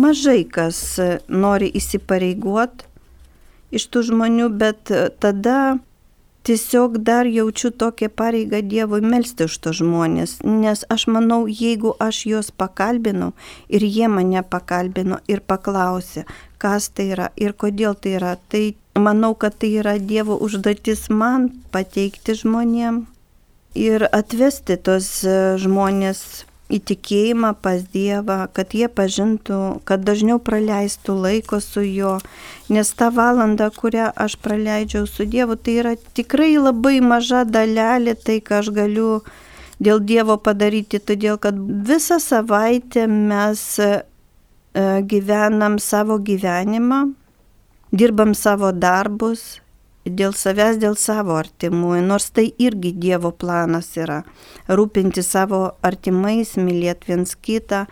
mažai 0.00 0.42
kas 0.48 0.82
nori 1.28 1.70
įsipareigot 1.78 2.86
iš 3.72 3.88
tų 3.92 4.06
žmonių, 4.10 4.48
bet 4.58 4.90
tada 5.22 5.58
tiesiog 6.42 6.98
dar 6.98 7.26
jaučiu 7.26 7.70
tokią 7.70 8.08
pareigą 8.18 8.60
Dievui 8.66 9.00
melstį 9.04 9.46
už 9.50 9.56
to 9.64 9.72
žmonės, 9.78 10.38
nes 10.44 10.84
aš 10.94 11.06
manau, 11.14 11.44
jeigu 11.46 11.94
aš 12.02 12.24
juos 12.30 12.50
pakalbinau 12.50 13.32
ir 13.68 13.86
jie 13.86 14.08
mane 14.08 14.42
pakalbino 14.42 15.20
ir 15.28 15.40
paklausė, 15.40 16.26
kas 16.58 16.90
tai 16.90 17.10
yra 17.16 17.30
ir 17.36 17.54
kodėl 17.54 17.94
tai 17.94 18.16
yra, 18.18 18.36
tai 18.48 18.64
manau, 18.98 19.34
kad 19.34 19.58
tai 19.58 19.74
yra 19.82 19.98
Dievo 19.98 20.38
užduotis 20.46 21.08
man 21.10 21.50
pateikti 21.74 22.36
žmonėm 22.42 23.04
ir 23.78 24.06
atvesti 24.10 24.76
tos 24.76 25.22
žmonės 25.62 26.44
įtikėjimą 26.72 27.52
pas 27.62 27.84
Dievą, 27.92 28.46
kad 28.56 28.74
jie 28.76 28.88
pažintų, 28.88 29.84
kad 29.88 30.04
dažniau 30.06 30.40
praleistų 30.42 31.16
laiko 31.26 31.60
su 31.60 31.84
juo, 31.84 32.16
nes 32.72 32.92
ta 32.96 33.10
valanda, 33.14 33.70
kurią 33.74 34.10
aš 34.16 34.38
praleidžiau 34.42 35.06
su 35.10 35.26
Dievu, 35.28 35.56
tai 35.56 35.78
yra 35.82 35.94
tikrai 36.16 36.54
labai 36.56 37.00
maža 37.04 37.44
dalelė 37.44 38.16
tai, 38.16 38.40
ką 38.40 38.62
aš 38.62 38.72
galiu 38.76 39.22
dėl 39.82 40.02
Dievo 40.06 40.38
padaryti, 40.38 41.00
todėl 41.02 41.38
kad 41.42 41.58
visą 41.88 42.20
savaitę 42.22 43.06
mes 43.10 43.64
e, 43.82 43.90
gyvenam 45.08 45.78
savo 45.82 46.18
gyvenimą, 46.18 47.04
dirbam 47.92 48.32
savo 48.34 48.72
darbus, 48.72 49.61
dėl 50.04 50.34
savęs, 50.34 50.78
dėl 50.82 50.96
savo 50.98 51.36
artimųjų, 51.38 52.02
nors 52.06 52.30
tai 52.34 52.48
irgi 52.58 52.92
Dievo 52.92 53.30
planas 53.30 53.94
yra- 53.96 54.22
rūpinti 54.68 55.22
savo 55.22 55.76
artimais, 55.82 56.56
mylėti 56.56 57.06
viens 57.08 57.34
kitą, 57.34 57.86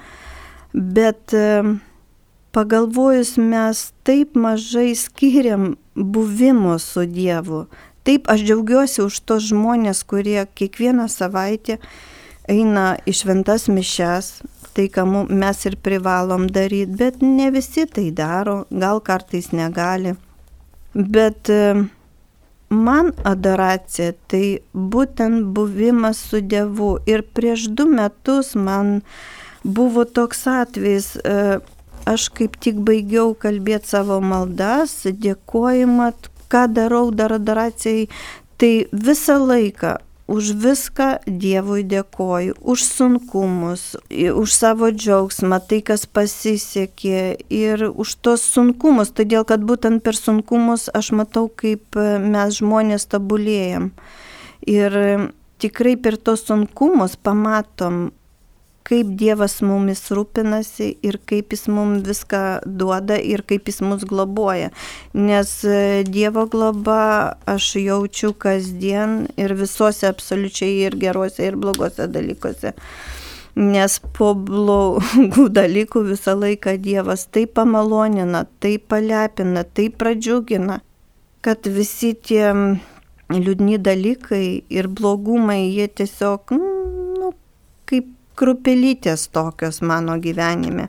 bet 0.74 1.34
e, 1.34 1.78
pagalvojus 2.52 3.36
mes 3.38 3.92
taip 4.04 4.34
mažai 4.34 4.94
skiriam 4.94 5.76
buvimo 5.94 6.78
su 6.78 7.06
Dievu. 7.06 7.66
Taip 8.02 8.26
aš 8.28 8.40
džiaugiuosi 8.40 9.02
už 9.04 9.20
tos 9.20 9.50
žmonės, 9.52 10.02
kurie 10.04 10.46
kiekvieną 10.54 11.06
savaitę 11.08 11.78
eina 12.48 12.96
į 13.06 13.12
šventas 13.14 13.68
mišes, 13.68 14.42
tai 14.74 14.88
ką 14.88 15.04
mes 15.28 15.66
ir 15.66 15.76
privalom 15.76 16.48
daryti, 16.48 16.96
bet 16.96 17.22
ne 17.22 17.50
visi 17.50 17.86
tai 17.86 18.10
daro, 18.10 18.64
gal 18.70 19.00
kartais 19.00 19.52
negali. 19.52 20.16
Bet 20.94 21.50
uh, 21.50 21.84
man 22.70 23.12
adoracija 23.24 24.12
tai 24.30 24.60
būtent 24.72 25.50
buvimas 25.54 26.22
su 26.30 26.40
Dievu. 26.40 26.98
Ir 27.06 27.22
prieš 27.22 27.68
du 27.74 27.86
metus 27.90 28.54
man 28.54 29.00
buvo 29.64 30.04
toks 30.04 30.46
atvejis, 30.46 31.16
e, 31.16 31.58
aš 32.06 32.28
kaip 32.34 32.56
tik 32.62 32.80
baigiau 32.86 33.34
kalbėti 33.34 33.92
savo 33.92 34.20
maldas, 34.20 35.02
dėkojimą, 35.04 36.12
ką 36.50 36.66
darau 36.74 37.10
dar 37.10 37.34
adoracijai. 37.36 38.08
Tai 38.60 38.72
visą 38.92 39.38
laiką 39.40 39.96
už 40.30 40.52
viską 40.62 41.08
Dievui 41.26 41.82
dėkoju, 41.90 42.54
už 42.62 42.84
sunkumus, 42.86 43.96
už 44.10 44.48
savo 44.54 44.92
džiaugsmą, 44.94 45.58
tai 45.66 45.80
kas 45.82 46.06
pasisekė 46.06 47.50
ir 47.50 47.88
už 47.90 48.14
tos 48.22 48.46
sunkumus, 48.46 49.10
todėl 49.10 49.42
kad 49.48 49.66
būtent 49.66 50.04
per 50.06 50.14
sunkumus 50.14 50.86
aš 50.94 51.10
matau, 51.18 51.48
kaip 51.50 51.98
mes 51.98 52.60
žmonės 52.60 53.10
tobulėjam. 53.10 53.90
Ir 54.70 54.94
tikrai 55.58 55.96
per 55.98 56.16
tos 56.16 56.46
sunkumus 56.46 57.18
pamatom, 57.18 58.12
kaip 58.88 59.12
Dievas 59.20 59.60
mumis 59.64 60.02
rūpinasi 60.14 60.90
ir 61.06 61.18
kaip 61.28 61.54
Jis 61.54 61.66
mums 61.70 62.04
viską 62.06 62.42
duoda 62.66 63.18
ir 63.20 63.44
kaip 63.46 63.68
Jis 63.68 63.80
mus 63.84 64.04
globoja. 64.08 64.70
Nes 65.14 65.52
e, 65.64 66.02
Dievo 66.08 66.46
globa 66.50 67.00
aš 67.50 67.74
jaučiu 67.82 68.32
kasdien 68.34 69.24
ir 69.40 69.54
visuose 69.58 70.08
absoliučiai 70.10 70.84
ir 70.88 70.98
geruose 71.00 71.48
ir 71.50 71.58
blogose 71.60 72.08
dalykuose. 72.10 72.74
Nes 73.60 73.98
po 74.16 74.32
blogų 74.34 75.48
dalykų 75.60 76.04
visą 76.12 76.36
laiką 76.38 76.76
Dievas 76.82 77.26
taip 77.34 77.56
pamalonina, 77.58 78.46
taip 78.62 78.86
palepina, 78.92 79.64
taip 79.64 79.98
pradžiugina, 80.00 80.80
kad 81.44 81.66
visi 81.66 82.14
tie 82.14 82.52
liūdni 83.30 83.78
dalykai 83.78 84.62
ir 84.70 84.88
blogumai, 84.88 85.62
jie 85.70 85.86
tiesiog, 86.00 86.54
nu, 86.56 87.34
kaip 87.90 88.08
krupelytės 88.40 89.28
tokios 89.34 89.82
mano 89.84 90.16
gyvenime. 90.20 90.88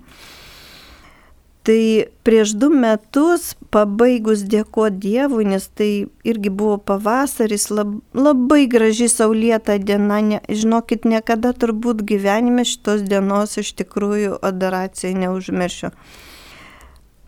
Tai 1.62 2.06
prieš 2.26 2.56
du 2.58 2.72
metus, 2.74 3.52
pabaigus 3.70 4.42
dėkoti 4.50 4.98
Dievui, 5.04 5.44
nes 5.46 5.68
tai 5.78 6.08
irgi 6.26 6.50
buvo 6.50 6.80
pavasaris, 6.82 7.68
lab, 7.70 7.92
labai 8.18 8.64
graži 8.66 9.06
saulėta 9.12 9.76
diena, 9.78 10.18
ne, 10.26 10.40
žinokit, 10.50 11.06
niekada 11.06 11.54
turbūt 11.54 12.02
gyvenime 12.10 12.66
šitos 12.66 13.06
dienos 13.06 13.60
iš 13.62 13.76
tikrųjų 13.78 14.40
adoracijai 14.42 15.14
neužmiršiu. 15.22 15.94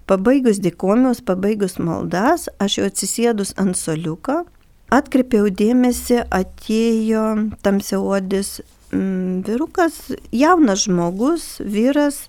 Pabaigus 0.09 0.57
dėkomius, 0.65 1.21
pabaigus 1.21 1.77
maldas, 1.77 2.49
aš 2.57 2.79
jau 2.79 2.89
atsisėdus 2.89 3.53
ant 3.61 3.77
soliuko, 3.77 4.41
atkreipiau 4.89 5.53
dėmesį, 5.53 6.23
atėjo 6.33 7.27
tamsiaodis 7.61 8.63
vyrukas, 8.93 10.11
jaunas 10.31 10.85
žmogus, 10.85 11.57
vyras, 11.59 12.27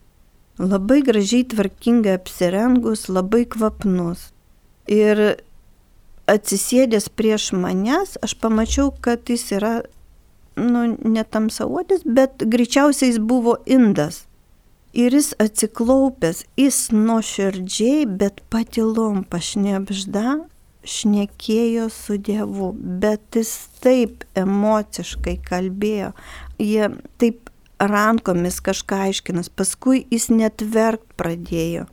labai 0.58 1.02
gražiai 1.02 1.44
tvarkingai 1.50 2.16
apsirengus, 2.18 3.08
labai 3.08 3.44
kvapnus. 3.50 4.30
Ir 4.90 5.40
atsisėdęs 6.30 7.10
prieš 7.12 7.52
manęs, 7.56 8.16
aš 8.24 8.36
pamačiau, 8.40 8.92
kad 9.04 9.28
jis 9.28 9.50
yra, 9.56 9.74
nu, 10.56 10.94
ne 10.96 11.24
tamsaodis, 11.24 12.04
bet 12.04 12.46
greičiausiai 12.46 13.12
jis 13.12 13.20
buvo 13.20 13.58
indas. 13.66 14.24
Ir 14.94 15.14
jis 15.16 15.32
atsiklaupęs, 15.42 16.44
jis 16.56 16.88
nuoširdžiai, 16.94 18.04
bet 18.06 18.44
patilom 18.52 19.24
pašnebžda, 19.26 20.44
šnekėjo 20.84 21.88
su 21.90 22.18
Dievu, 22.20 22.70
bet 22.76 23.38
jis 23.38 23.50
taip 23.82 24.24
emociškai 24.38 25.38
kalbėjo, 25.48 26.12
jie 26.58 26.90
taip 27.18 27.50
rankomis 27.78 28.60
kažką 28.64 29.00
aiškinas, 29.08 29.50
paskui 29.50 30.04
jis 30.12 30.28
net 30.32 30.62
verkt 30.62 31.06
pradėjo. 31.18 31.86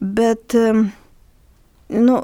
Bet, 0.00 0.56
nu, 1.88 2.16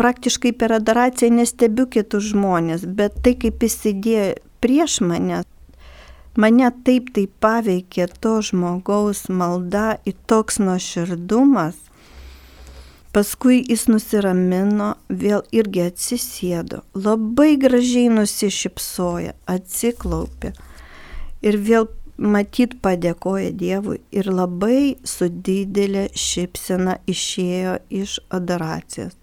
praktiškai 0.00 0.54
per 0.56 0.76
adoraciją 0.78 1.34
nestebiu 1.36 1.86
kitus 1.90 2.30
žmonės, 2.32 2.86
bet 2.86 3.18
tai 3.24 3.34
kaip 3.38 3.62
jis 3.62 3.76
sėdėjo 3.82 4.28
prieš 4.64 5.00
mane, 5.04 5.42
mane 6.38 6.70
taip 6.86 7.12
tai 7.14 7.26
paveikė 7.44 8.08
to 8.22 8.38
žmogaus 8.46 9.26
malda 9.28 9.98
į 10.08 10.16
toks 10.30 10.62
nuoširdumas. 10.62 11.76
Paskui 13.12 13.58
jis 13.68 13.90
nusiramino, 13.92 14.94
vėl 15.08 15.42
irgi 15.52 15.82
atsisėdo, 15.84 16.78
labai 16.96 17.58
gražiai 17.60 18.08
nusišypsoja, 18.08 19.34
atsiklaupė 19.52 20.54
ir 21.44 21.58
vėl 21.66 21.90
matyt 22.16 22.78
padėkoja 22.80 23.50
Dievui 23.52 23.98
ir 24.16 24.30
labai 24.32 24.96
su 25.04 25.28
didelė 25.28 26.06
šypsena 26.16 26.96
išėjo 27.08 27.76
iš 28.02 28.16
adoracijos. 28.32 29.18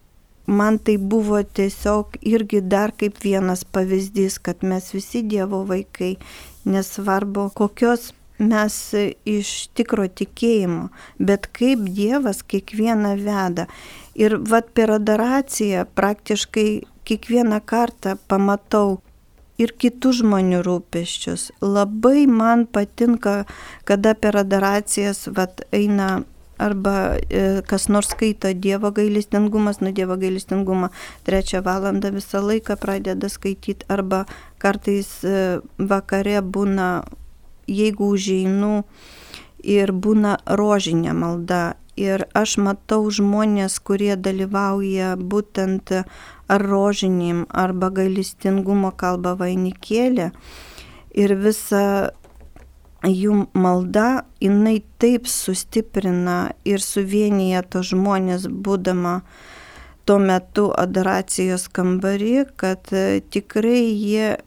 Man 0.50 0.80
tai 0.82 0.98
buvo 0.98 1.42
tiesiog 1.42 2.22
irgi 2.26 2.62
dar 2.66 2.94
kaip 2.98 3.18
vienas 3.26 3.62
pavyzdys, 3.66 4.40
kad 4.42 4.62
mes 4.66 4.94
visi 4.94 5.22
Dievo 5.22 5.64
vaikai 5.70 6.16
nesvarbu 6.66 7.50
kokios 7.58 8.12
mes 8.40 8.76
iš 9.28 9.52
tikro 9.78 10.08
tikėjimo, 10.08 10.90
bet 11.20 11.50
kaip 11.56 11.84
Dievas 11.88 12.42
kiekvieną 12.44 13.16
veda. 13.20 13.68
Ir 14.20 14.40
vad 14.40 14.72
per 14.76 14.96
adoraciją 14.96 15.86
praktiškai 15.96 16.70
kiekvieną 17.08 17.62
kartą 17.66 18.18
pamatau 18.32 19.00
ir 19.60 19.74
kitų 19.76 20.16
žmonių 20.22 20.64
rūpeščius. 20.66 21.50
Labai 21.62 22.26
man 22.32 22.66
patinka, 22.66 23.44
kada 23.88 24.16
per 24.16 24.40
adoracijas 24.40 25.28
vat, 25.36 25.66
eina 25.76 26.20
arba 26.60 27.16
e, 27.32 27.62
kas 27.68 27.88
nors 27.88 28.12
skaito 28.14 28.52
Dievo 28.54 28.92
gailestingumas, 28.96 29.80
nuo 29.82 29.94
Dievo 29.96 30.18
gailestingumą 30.20 30.90
trečią 31.28 31.64
valandą 31.64 32.12
visą 32.16 32.42
laiką 32.44 32.76
pradeda 32.80 33.30
skaityti, 33.32 33.88
arba 33.88 34.26
kartais 34.60 35.12
e, 35.24 35.60
vakare 35.80 36.42
būna, 36.44 36.90
jeigu 37.70 38.10
užeinu 38.16 38.84
ir 39.64 39.94
būna 39.94 40.38
rožinė 40.46 41.14
malda. 41.14 41.78
Ir 42.00 42.24
aš 42.38 42.56
matau 42.64 43.02
žmonės, 43.12 43.76
kurie 43.84 44.14
dalyvauja 44.16 45.18
būtent 45.20 45.92
ar 46.48 46.64
rožinim, 46.64 47.44
arba 47.52 47.90
gailestingumo 47.92 48.94
kalba 48.96 49.34
vainikėlė. 49.36 50.30
Ir 51.12 51.36
visa 51.44 52.14
jų 53.04 53.46
malda, 53.54 54.24
jinai 54.40 54.80
taip 55.00 55.28
sustiprina 55.28 56.54
ir 56.64 56.80
suvienyje 56.84 57.64
to 57.72 57.84
žmonės, 57.84 58.48
būdama 58.48 59.22
tuo 60.08 60.18
metu 60.20 60.70
adoracijos 60.76 61.68
kambarį, 61.72 62.48
kad 62.60 62.92
e, 62.92 63.22
tikrai 63.32 63.84
jie 63.94 64.38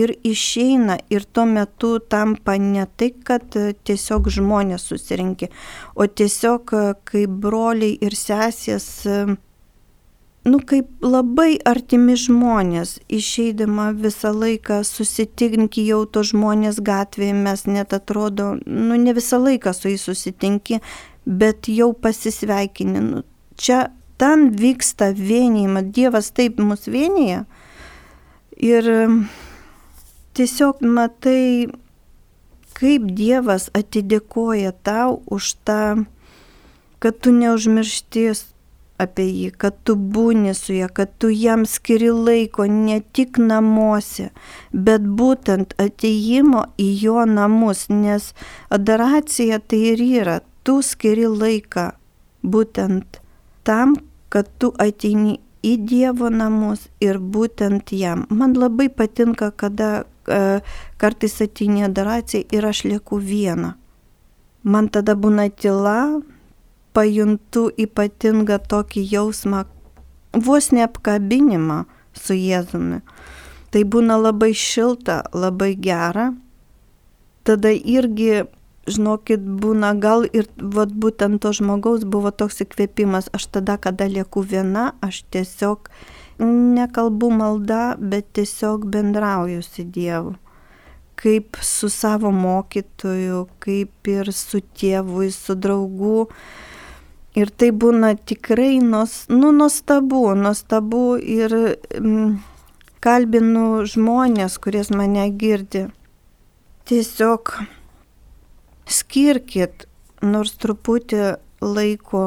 ir 0.00 0.12
išeina 0.26 0.98
ir 1.10 1.24
tuo 1.24 1.46
metu 1.48 1.96
tampa 2.12 2.58
ne 2.60 2.86
tai, 2.96 3.12
kad 3.28 3.56
e, 3.56 3.72
tiesiog 3.86 4.30
žmonės 4.38 4.86
susirinkė, 4.90 5.50
o 5.94 6.06
tiesiog 6.06 6.76
e, 6.76 6.84
kaip 7.10 7.40
broliai 7.46 7.96
ir 8.00 8.16
sesės 8.18 8.90
nu, 10.46 10.60
kaip 10.62 11.02
labai 11.02 11.56
artimi 11.66 12.14
žmonės, 12.18 12.96
išeidama 13.10 13.90
visą 13.98 14.30
laiką 14.34 14.80
susitinki 14.86 15.86
jau 15.88 16.04
to 16.06 16.22
žmonės 16.26 16.78
gatvėje, 16.86 17.34
mes 17.34 17.66
net 17.66 17.94
atrodo, 17.96 18.52
nu, 18.66 18.98
ne 19.00 19.14
visą 19.16 19.40
laiką 19.42 19.74
su 19.74 19.90
jais 19.90 20.06
susitinki, 20.06 20.80
bet 21.26 21.70
jau 21.72 21.90
pasisveikini. 21.98 23.02
Nu, 23.08 23.24
čia 23.58 23.88
ten 24.22 24.50
vyksta 24.60 25.10
vienijimą, 25.18 25.88
Dievas 25.90 26.30
taip 26.36 26.62
mus 26.62 26.86
vienyje. 26.86 27.42
Ir 28.56 28.92
tiesiog 30.36 30.82
matai, 30.84 31.68
kaip 32.76 33.08
Dievas 33.16 33.70
atidėkoja 33.76 34.74
tau 34.84 35.22
už 35.32 35.54
tą, 35.64 36.04
kad 37.00 37.18
tu 37.24 37.32
neužmiršties 37.32 38.44
apie 39.00 39.26
jį, 39.28 39.50
kad 39.60 39.76
tu 39.84 39.96
būni 39.96 40.54
su 40.56 40.76
juo, 40.76 40.88
kad 40.92 41.12
tu 41.20 41.28
jam 41.32 41.66
skiri 41.68 42.10
laiko 42.12 42.66
ne 42.70 43.00
tik 43.16 43.40
namuose, 43.40 44.30
bet 44.72 45.04
būtent 45.20 45.76
ateimo 45.82 46.66
į 46.80 46.88
jo 47.04 47.24
namus, 47.28 47.86
nes 47.92 48.32
adoracija 48.72 49.60
tai 49.60 49.82
ir 49.92 50.04
yra, 50.04 50.38
tu 50.64 50.80
skiri 50.82 51.28
laiką 51.28 51.90
būtent 52.42 53.20
tam, 53.68 53.96
kad 54.32 54.48
tu 54.60 54.72
ateini 54.80 55.38
į 55.66 55.76
Dievo 55.90 56.30
namus 56.30 56.86
ir 57.02 57.18
būtent 57.18 57.92
jam. 57.92 58.24
Man 58.30 58.54
labai 58.54 58.88
patinka, 58.88 59.50
kada 59.50 60.06
kartais 60.26 61.40
ateini 61.42 61.84
adoracija 61.86 62.44
ir 62.52 62.66
aš 62.66 62.84
lieku 62.84 63.18
viena. 63.22 63.76
Man 64.66 64.88
tada 64.90 65.14
būna 65.14 65.46
tyla, 65.54 66.22
pajuntu 66.96 67.68
ypatingą 67.78 68.58
tokį 68.70 69.04
jausmą, 69.12 69.64
vos 70.32 70.72
neapkabinimą 70.72 71.84
su 72.16 72.34
Jėzumi. 72.34 73.02
Tai 73.70 73.82
būna 73.92 74.16
labai 74.18 74.52
šilta, 74.56 75.20
labai 75.36 75.74
gera. 75.76 76.30
Tada 77.46 77.70
irgi, 77.70 78.46
žinokit, 78.88 79.42
būna 79.62 79.92
gal 80.00 80.24
ir 80.32 80.48
vat, 80.56 80.90
būtent 80.90 81.42
to 81.42 81.52
žmogaus 81.54 82.06
buvo 82.08 82.32
toks 82.32 82.62
įkvėpimas. 82.64 83.30
Aš 83.36 83.50
tada, 83.58 83.76
kada 83.76 84.08
lieku 84.10 84.42
viena, 84.42 84.94
aš 85.04 85.22
tiesiog 85.30 85.90
nekalbu 86.40 87.30
malda, 87.32 87.84
bet 87.98 88.32
tiesiog 88.36 88.88
bendrauju 88.92 89.62
su 89.64 89.84
Dievu 89.84 90.36
kaip 91.16 91.56
su 91.62 91.88
savo 91.88 92.30
mokytoju, 92.30 93.46
kaip 93.58 94.08
ir 94.08 94.32
su 94.32 94.60
tėvu, 94.60 95.24
su 95.32 95.56
draugu. 95.56 96.26
Ir 97.36 97.50
tai 97.52 97.70
būna 97.72 98.14
tikrai 98.16 98.78
nos, 98.80 99.24
nu, 99.32 99.52
nuostabu, 99.52 100.22
nuostabu 100.36 101.16
ir 101.20 101.52
mm, 102.00 102.36
kalbinu 103.04 103.84
žmonės, 103.88 104.56
kuris 104.60 104.92
mane 104.92 105.26
girdi. 105.40 105.86
Tiesiog 106.88 107.52
skirkit 108.88 109.84
nors 110.24 110.54
truputį 110.62 111.36
laiko 111.60 112.24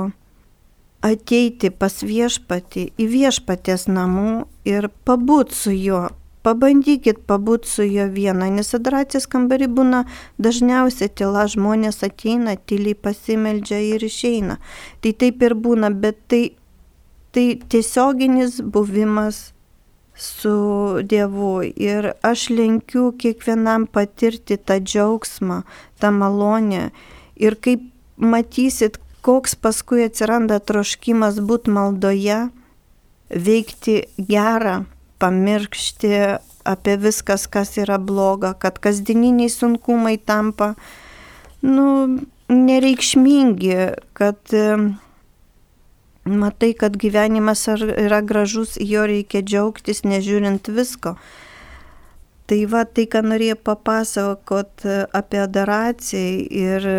ateiti 1.06 1.70
pas 1.72 2.02
viešpatį 2.04 2.90
į 3.00 3.10
viešpatės 3.14 3.88
namų 3.88 4.48
ir 4.68 4.90
pabūt 5.08 5.56
su 5.56 5.74
juo, 5.76 6.08
Pabandykit 6.40 7.26
pabūt 7.28 7.68
su 7.68 7.84
juo 7.84 8.06
vieną, 8.16 8.48
nes 8.56 8.72
adoracijos 8.78 9.26
kambarį 9.28 9.68
būna 9.76 10.06
dažniausiai 10.40 11.12
tyla, 11.12 11.44
žmonės 11.52 12.00
ateina, 12.08 12.54
tyliai 12.56 12.96
pasimeldžia 12.96 13.82
ir 13.90 14.06
išeina. 14.08 14.56
Tai 15.04 15.12
taip 15.20 15.44
ir 15.44 15.56
būna, 15.60 15.92
bet 15.92 16.22
tai, 16.32 16.44
tai 17.36 17.60
tiesioginis 17.60 18.62
buvimas 18.64 19.50
su 20.16 21.04
Dievu. 21.04 21.58
Ir 21.76 22.14
aš 22.24 22.48
linkiu 22.56 23.12
kiekvienam 23.20 23.90
patirti 23.92 24.56
tą 24.56 24.80
džiaugsmą, 24.80 25.66
tą 26.00 26.14
malonę. 26.16 26.90
Ir 27.36 27.60
kaip 27.60 27.84
matysit, 28.16 28.96
koks 29.30 29.54
paskui 29.62 30.08
atsiranda 30.08 30.58
troškimas 30.58 31.36
būti 31.46 31.70
maldoje, 31.70 32.48
veikti 33.30 34.00
gerą 34.18 34.80
pamiršti 35.22 36.16
apie 36.66 36.96
viskas, 36.98 37.46
kas 37.46 37.76
yra 37.78 38.00
bloga, 38.02 38.56
kad 38.58 38.82
kasdieniniai 38.82 39.52
sunkumai 39.54 40.16
tampa 40.18 40.74
nu, 41.62 41.86
nereikšmingi, 42.50 43.78
kad 44.18 44.58
matai, 46.26 46.74
kad 46.74 46.98
gyvenimas 46.98 47.68
yra 47.70 48.24
gražus, 48.26 48.78
jo 48.82 49.06
reikia 49.06 49.46
džiaugtis, 49.46 50.06
nežiūrint 50.10 50.74
visko. 50.74 51.20
Tai 52.50 52.64
va, 52.72 52.88
tai, 52.90 53.06
ką 53.06 53.28
norėjau 53.30 53.62
papasakot 53.62 54.90
apie 55.14 55.46
adoraciją 55.46 56.48
ir 56.50 56.96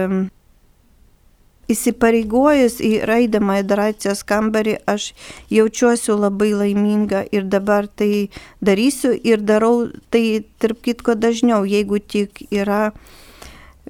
įsipareigojus 1.73 2.79
į 2.85 2.93
raidamą 3.09 3.61
adoracijos 3.63 4.23
kambarį, 4.27 4.77
aš 4.91 5.13
jaučiuosi 5.53 6.17
labai 6.17 6.51
laiminga 6.57 7.25
ir 7.33 7.47
dabar 7.53 7.89
tai 7.89 8.29
darysiu 8.65 9.15
ir 9.15 9.43
darau 9.47 9.89
tai, 10.11 10.43
tarp 10.59 10.83
kitko, 10.87 11.15
dažniau, 11.15 11.65
jeigu 11.69 12.01
tik 12.01 12.45
yra 12.51 12.91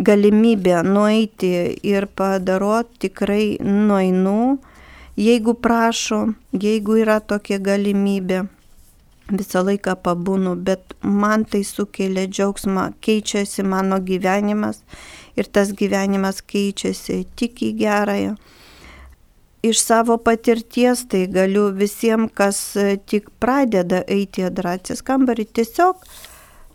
galimybė 0.00 0.80
nueiti 0.86 1.52
ir 1.84 2.06
padaroti, 2.16 3.08
tikrai 3.08 3.44
nueinu, 3.64 4.58
jeigu 5.20 5.54
prašo, 5.54 6.22
jeigu 6.52 7.02
yra 7.02 7.20
tokia 7.20 7.60
galimybė 7.60 8.46
visą 9.32 9.62
laiką 9.66 9.96
pabūnu, 10.04 10.56
bet 10.66 10.94
man 11.02 11.44
tai 11.44 11.62
sukelia 11.66 12.26
džiaugsmą, 12.30 12.90
keičiasi 13.04 13.64
mano 13.66 14.00
gyvenimas 14.02 14.82
ir 15.38 15.46
tas 15.46 15.72
gyvenimas 15.76 16.42
keičiasi 16.42 17.22
tik 17.36 17.62
į 17.66 17.70
gerąją. 17.80 18.34
Iš 19.62 19.80
savo 19.84 20.16
patirties 20.16 21.04
tai 21.12 21.26
galiu 21.28 21.66
visiems, 21.76 22.32
kas 22.34 22.60
tik 23.10 23.28
pradeda 23.42 24.00
eiti 24.08 24.40
į 24.40 24.48
adoracijos 24.48 25.04
kambarį, 25.04 25.44
tiesiog 25.58 26.06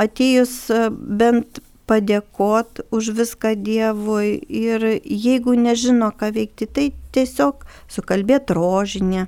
atėjus 0.06 0.60
bent 0.94 1.64
padėkot 1.90 2.84
už 2.94 3.12
viską 3.18 3.56
Dievui 3.62 4.38
ir 4.50 4.86
jeigu 5.02 5.56
nežino, 5.58 6.12
ką 6.14 6.32
veikti, 6.36 6.68
tai 6.68 6.92
tiesiog 7.16 7.66
sukalbėt 7.92 8.54
rožinę. 8.54 9.28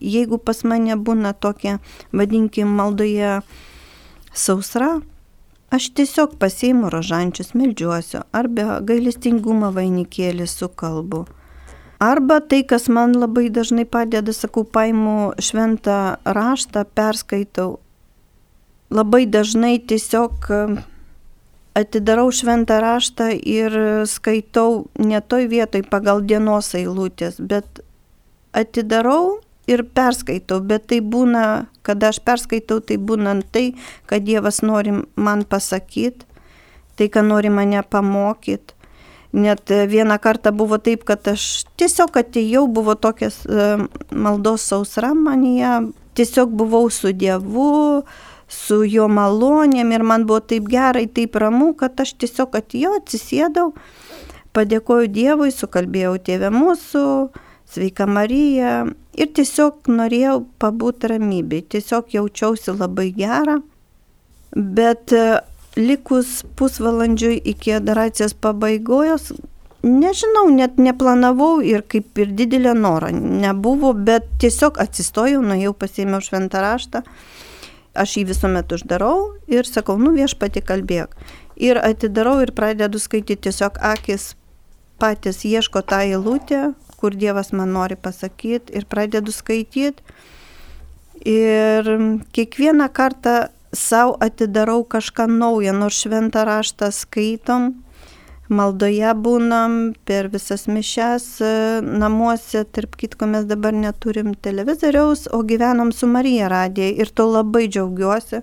Jeigu 0.00 0.38
pas 0.38 0.62
mane 0.64 0.94
būna 0.94 1.32
tokia, 1.34 1.78
vadinkim, 2.12 2.70
maldoje 2.78 3.40
sausra, 4.32 5.00
aš 5.74 5.90
tiesiog 5.98 6.36
pasiimu 6.38 6.90
rožančius, 6.92 7.54
melžiuosiu, 7.58 8.22
arba 8.32 8.78
gailestingumą 8.86 9.72
vainikėlį 9.74 10.46
sukalbu. 10.46 11.24
Arba 11.98 12.38
tai, 12.40 12.62
kas 12.62 12.86
man 12.86 13.16
labai 13.18 13.48
dažnai 13.50 13.82
padeda, 13.84 14.32
sakau, 14.32 14.62
paimu 14.62 15.32
šventą 15.42 16.20
raštą, 16.22 16.84
perskaitau. 16.94 17.80
Labai 18.94 19.26
dažnai 19.26 19.80
tiesiog 19.82 20.46
atidarau 21.78 22.30
šventą 22.32 22.78
raštą 22.82 23.32
ir 23.34 23.74
skaitau 24.06 24.86
ne 24.98 25.20
toj 25.20 25.50
vietoj 25.50 25.82
pagal 25.90 26.22
dienos 26.22 26.70
eilutės, 26.78 27.42
bet 27.42 27.82
atidarau 28.56 29.40
ir 29.68 29.84
perskaitau, 29.94 30.60
bet 30.64 30.88
tai 30.90 31.00
būna, 31.04 31.44
kada 31.86 32.10
aš 32.12 32.22
perskaitau, 32.24 32.80
tai 32.80 32.96
būna 32.96 33.36
tai, 33.52 33.72
kad 34.08 34.24
Dievas 34.24 34.62
nori 34.64 34.94
man 35.16 35.44
pasakyti, 35.44 36.26
tai, 36.98 37.08
ką 37.12 37.22
nori 37.26 37.52
mane 37.52 37.84
pamokyti. 37.84 38.74
Net 39.38 39.68
vieną 39.68 40.16
kartą 40.24 40.54
buvo 40.56 40.78
taip, 40.80 41.04
kad 41.04 41.26
aš 41.28 41.66
tiesiog 41.76 42.16
atėjau, 42.16 42.64
buvo 42.72 42.94
tokias 42.96 43.42
maldos 44.08 44.64
sausra 44.70 45.12
manyje, 45.12 45.92
tiesiog 46.16 46.54
buvau 46.56 46.88
su 46.90 47.12
Dievu, 47.12 48.06
su 48.48 48.80
jo 48.88 49.04
malonėm 49.12 49.92
ir 49.92 50.04
man 50.08 50.24
buvo 50.26 50.40
taip 50.40 50.70
gerai, 50.72 51.04
taip 51.12 51.36
ramu, 51.36 51.74
kad 51.76 52.00
aš 52.00 52.14
tiesiog 52.22 52.56
atėjau, 52.56 52.94
atsisėdau, 53.02 53.66
padėkoju 54.56 55.12
Dievui, 55.12 55.52
sukalbėjau 55.52 56.16
tėvę 56.24 56.50
mūsų, 56.54 57.04
sveika 57.72 58.06
Marija. 58.06 58.86
Ir 59.18 59.32
tiesiog 59.34 59.90
norėjau 59.90 60.44
pabūti 60.62 61.10
ramybėj, 61.10 61.64
tiesiog 61.74 62.12
jaučiausi 62.14 62.74
labai 62.76 63.08
gerą, 63.16 63.58
bet 64.54 65.12
e, 65.12 65.40
likus 65.78 66.44
pusvalandžiui 66.58 67.40
iki 67.52 67.74
adoracijos 67.80 68.36
pabaigojos, 68.38 69.32
nežinau, 69.82 70.46
net 70.54 70.78
neplanavau 70.78 71.58
ir 71.62 71.82
kaip 71.90 72.18
ir 72.22 72.30
didelio 72.38 72.76
noro 72.78 73.10
nebuvo, 73.14 73.92
bet 73.92 74.30
tiesiog 74.42 74.78
atsistojau, 74.82 75.42
nuėjau 75.42 75.74
pasėmiau 75.74 76.22
šventą 76.22 76.62
raštą. 76.62 77.02
Aš 77.98 78.18
jį 78.20 78.28
visuomet 78.28 78.70
uždarau 78.70 79.34
ir 79.50 79.66
sakau, 79.66 79.96
nu 79.98 80.12
viešpati 80.14 80.62
kalbėk. 80.62 81.16
Ir 81.58 81.80
atidarau 81.82 82.38
ir 82.44 82.52
pradedu 82.54 83.00
skaityti 83.02 83.48
tiesiog 83.48 83.80
akis 83.82 84.36
patys 85.02 85.42
ieško 85.46 85.82
tą 85.86 86.04
eilutę, 86.06 86.68
kur 86.98 87.14
Dievas 87.14 87.52
man 87.54 87.72
nori 87.72 87.96
pasakyti 87.96 88.74
ir 88.76 88.88
pradedu 88.90 89.32
skaityti. 89.32 90.02
Ir 91.28 91.86
kiekvieną 92.34 92.86
kartą 92.94 93.48
savo 93.74 94.16
atidarau 94.20 94.84
kažką 94.84 95.26
naują, 95.26 95.72
nors 95.72 95.98
šventą 96.02 96.44
raštą 96.44 96.90
skaitom, 96.94 97.72
maldoje 98.48 99.12
būnam, 99.14 99.76
per 100.08 100.28
visas 100.32 100.66
mišes 100.68 101.26
e, 101.44 101.52
namuose, 101.82 102.64
tarp 102.64 102.96
kitko 102.96 103.28
mes 103.28 103.44
dabar 103.48 103.76
neturim 103.76 104.34
televizoriaus, 104.34 105.26
o 105.32 105.42
gyvenam 105.44 105.92
su 105.92 106.08
Marija 106.08 106.48
radija 106.48 106.88
ir 106.88 107.12
to 107.12 107.28
labai 107.28 107.66
džiaugiuosi, 107.68 108.42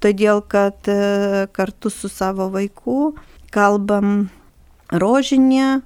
todėl 0.00 0.40
kad 0.48 0.88
e, 0.88 1.46
kartu 1.52 1.92
su 1.92 2.08
savo 2.08 2.48
vaiku 2.54 3.14
kalbam 3.54 4.30
rožinė, 4.90 5.82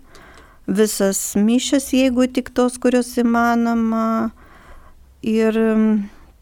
visas 0.68 1.32
mišes, 1.36 1.92
jeigu 1.96 2.28
tik 2.28 2.52
tos, 2.54 2.76
kurios 2.78 3.14
įmanoma. 3.18 4.30
Ir 5.24 5.56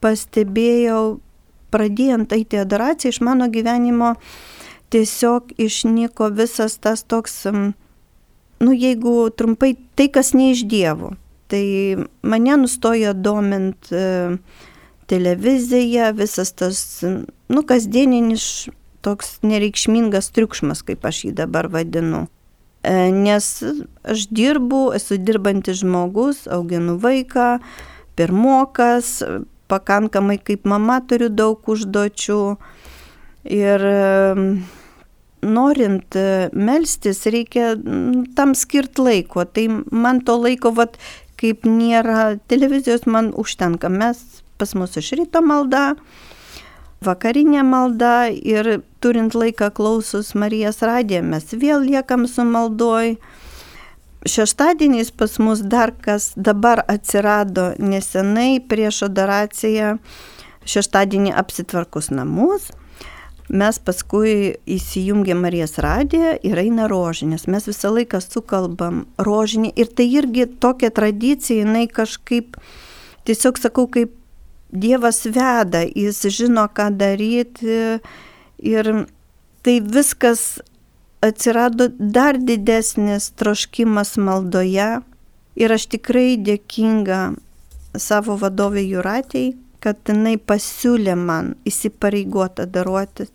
pastebėjau, 0.04 1.18
pradėjant 1.72 2.34
eiti 2.36 2.58
adoraciją 2.60 3.14
iš 3.14 3.20
mano 3.24 3.48
gyvenimo, 3.52 4.12
tiesiog 4.92 5.54
išnyko 5.56 6.28
visas 6.36 6.76
tas 6.82 7.02
toks, 7.08 7.46
nu 7.46 8.76
jeigu 8.76 9.30
trumpai, 9.32 9.74
tai 9.96 10.10
kas 10.12 10.34
ne 10.36 10.50
iš 10.52 10.66
Dievo. 10.68 11.14
Tai 11.46 11.64
mane 12.26 12.56
nustojo 12.58 13.12
domint 13.14 13.88
e, 13.94 14.36
televizija, 15.06 16.10
visas 16.10 16.50
tas, 16.58 16.80
nu, 17.48 17.62
kasdieninis 17.62 18.66
toks 19.06 19.38
nereikšmingas 19.46 20.32
triukšmas, 20.34 20.82
kaip 20.82 21.06
aš 21.06 21.28
jį 21.28 21.36
dabar 21.38 21.70
vadinu. 21.70 22.26
Nes 22.87 23.47
aš 24.07 24.28
dirbu, 24.30 24.93
esu 24.95 25.18
dirbantis 25.18 25.80
žmogus, 25.82 26.45
auginu 26.47 26.97
vaiką, 27.03 27.57
pirmokas, 28.14 29.18
pakankamai 29.66 30.39
kaip 30.39 30.66
mama 30.68 31.01
turiu 31.03 31.28
daug 31.32 31.66
užduočių. 31.66 32.41
Ir 33.57 33.82
norint 35.47 36.16
e, 36.18 36.49
melstis, 36.55 37.24
reikia 37.30 37.74
tam 38.37 38.55
skirti 38.59 39.03
laiko. 39.03 39.45
Tai 39.45 39.66
man 39.91 40.22
to 40.26 40.37
laiko, 40.41 40.72
vat, 40.74 40.97
kaip 41.41 41.66
nėra 41.68 42.37
televizijos, 42.51 43.07
man 43.07 43.32
užtenka. 43.37 43.91
Mes 43.93 44.22
pas 44.57 44.72
mus 44.74 44.97
iš 44.97 45.12
ryto 45.20 45.43
malda, 45.45 45.95
vakarinė 47.05 47.62
malda 47.66 48.28
ir 48.32 48.80
turint 49.07 49.36
laiką 49.38 49.70
klausus 49.70 50.32
Marijos 50.34 50.82
radiją, 50.82 51.20
mes 51.22 51.52
vėl 51.54 51.84
liekam 51.86 52.26
su 52.26 52.42
maldoj. 52.42 53.12
Šeštadieniais 54.26 55.12
pas 55.14 55.36
mus 55.38 55.62
dar 55.62 55.92
kas 56.02 56.32
dabar 56.34 56.82
atsirado 56.90 57.68
nesenai 57.78 58.59
prieš 58.59 59.04
adoraciją, 59.07 59.92
šeštadienį 60.66 61.36
apsitvarkus 61.38 62.11
namus 62.11 62.72
mes 63.48 63.78
paskui 63.78 64.57
įsijungiam 64.66 65.38
Marijos 65.44 65.78
radiją 65.78 66.34
ir 66.42 66.59
eina 66.59 66.88
rožinės. 66.90 67.46
Mes 67.46 67.68
visą 67.70 67.92
laiką 67.94 68.18
sukalbam 68.24 69.04
rožinį 69.22 69.70
ir 69.78 69.94
tai 69.94 70.09
irgi 70.18 70.48
tokia 70.59 70.90
tradicija, 70.90 71.62
jinai 71.62 71.86
kažkaip, 71.86 72.59
tiesiog 73.26 73.62
sakau, 73.62 73.86
kaip 73.86 74.14
Dievas 74.76 75.22
veda, 75.30 75.84
jis 75.86 76.24
žino, 76.34 76.66
ką 76.66 76.88
daryti 76.98 78.00
ir 78.66 78.90
tai 79.62 79.80
viskas 79.80 80.46
atsirado 81.26 81.88
dar 81.98 82.38
didesnis 82.38 83.30
troškimas 83.38 84.16
maldoje 84.16 84.88
ir 85.56 85.72
aš 85.76 85.86
tikrai 85.94 86.36
dėkinga 86.48 87.20
savo 87.98 88.36
vadovė 88.40 88.84
Juratėjai, 88.84 89.54
kad 89.80 90.10
jinai 90.10 90.36
pasiūlė 90.36 91.14
man 91.16 91.54
įsipareigota 91.68 92.66
daruotis. 92.66 93.30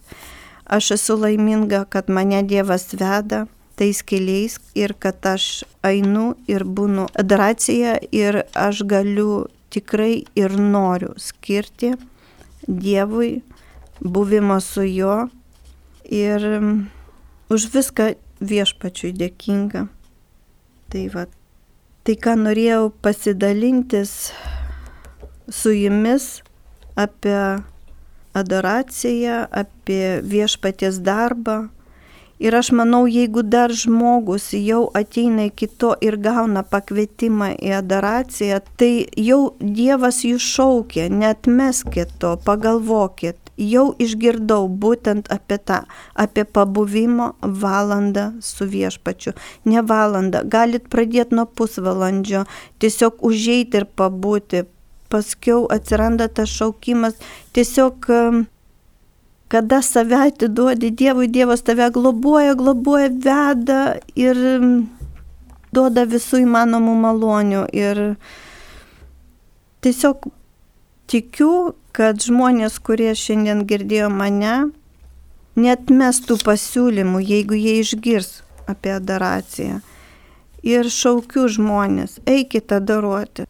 Aš 0.66 0.92
esu 0.98 1.18
laiminga, 1.20 1.86
kad 1.90 2.10
mane 2.10 2.44
Dievas 2.48 2.92
veda 2.94 3.46
tais 3.80 4.02
keliais 4.06 4.60
ir 4.78 4.94
kad 4.94 5.26
aš 5.26 5.64
einu 5.88 6.36
ir 6.52 6.64
būnu 6.64 7.08
adoracija 7.18 7.98
ir 8.14 8.44
aš 8.54 8.84
galiu 8.88 9.48
tikrai 9.74 10.24
ir 10.36 10.56
noriu 10.60 11.16
skirti 11.18 11.96
Dievui 12.68 13.42
buvimo 14.02 14.60
su 14.62 14.84
juo 14.84 15.30
ir 16.10 16.44
už 17.50 17.68
viską 17.74 18.14
viešpačiui 18.42 19.14
dėkinga. 19.16 19.86
Tai 20.92 21.04
va, 21.14 21.28
tai 22.04 22.16
ką 22.20 22.36
norėjau 22.42 22.90
pasidalintis 23.04 24.32
su 25.52 25.76
jumis 25.76 26.42
apie 26.96 27.62
adoraciją, 28.34 29.46
apie 29.52 30.22
viešpaties 30.24 31.00
darbą. 31.04 31.70
Ir 32.42 32.56
aš 32.58 32.72
manau, 32.74 33.04
jeigu 33.06 33.44
dar 33.46 33.70
žmogus 33.70 34.48
jau 34.58 34.88
ateina 34.98 35.46
iki 35.52 35.68
to 35.68 35.92
ir 36.02 36.18
gauna 36.18 36.64
pakvietimą 36.66 37.52
į 37.62 37.76
adoraciją, 37.78 38.58
tai 38.82 39.06
jau 39.14 39.54
Dievas 39.62 40.24
jūs 40.26 40.48
šaukia, 40.56 41.06
net 41.14 41.46
meskit 41.46 42.16
to, 42.18 42.34
pagalvokit, 42.42 43.38
jau 43.62 43.92
išgirdau 44.02 44.68
būtent 44.82 45.30
apie 45.34 45.58
tą, 45.62 45.82
apie 46.16 46.46
pabuvimo 46.46 47.32
valandą 47.42 48.32
su 48.42 48.66
viešpačiu. 48.66 49.36
Ne 49.66 49.84
valandą, 49.86 50.44
galit 50.46 50.90
pradėti 50.92 51.38
nuo 51.38 51.46
pusvalandžio, 51.46 52.46
tiesiog 52.82 53.22
užeiti 53.28 53.82
ir 53.82 53.88
pabūti, 53.98 54.66
paskiau 55.12 55.68
atsiranda 55.72 56.30
tas 56.32 56.50
šaukimas, 56.50 57.20
tiesiog 57.54 58.10
kada 59.52 59.82
save 59.84 60.16
atiduodi 60.16 60.92
Dievui, 60.96 61.28
Dievas 61.28 61.62
tave 61.68 61.90
globoja, 61.92 62.54
globoja, 62.56 63.10
veda 63.12 63.82
ir 64.16 64.38
duoda 65.76 66.06
visų 66.08 66.46
įmanomų 66.46 66.94
malonių. 67.04 67.66
Ir 67.76 68.02
tiesiog 69.84 70.30
tikiu, 71.12 71.74
kad 71.96 72.24
žmonės, 72.24 72.80
kurie 72.80 73.12
šiandien 73.18 73.66
girdėjo 73.68 74.10
mane, 74.14 74.72
net 75.60 75.92
mestų 75.92 76.38
pasiūlymų, 76.46 77.22
jeigu 77.22 77.58
jie 77.60 77.80
išgirs 77.82 78.42
apie 78.72 78.96
adoraciją. 78.96 79.82
Ir 80.64 80.92
šaukiu 80.94 81.48
žmonės, 81.50 82.20
eikite 82.30 82.78
adoruoti. 82.78 83.48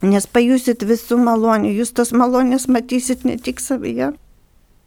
Nes 0.00 0.24
pajusit 0.24 0.82
visų 0.88 1.18
malonių, 1.20 1.74
jūs 1.76 1.92
tos 1.92 2.14
malonės 2.16 2.64
matysit 2.72 3.26
ne 3.28 3.36
tik 3.36 3.60
savyje, 3.60 4.14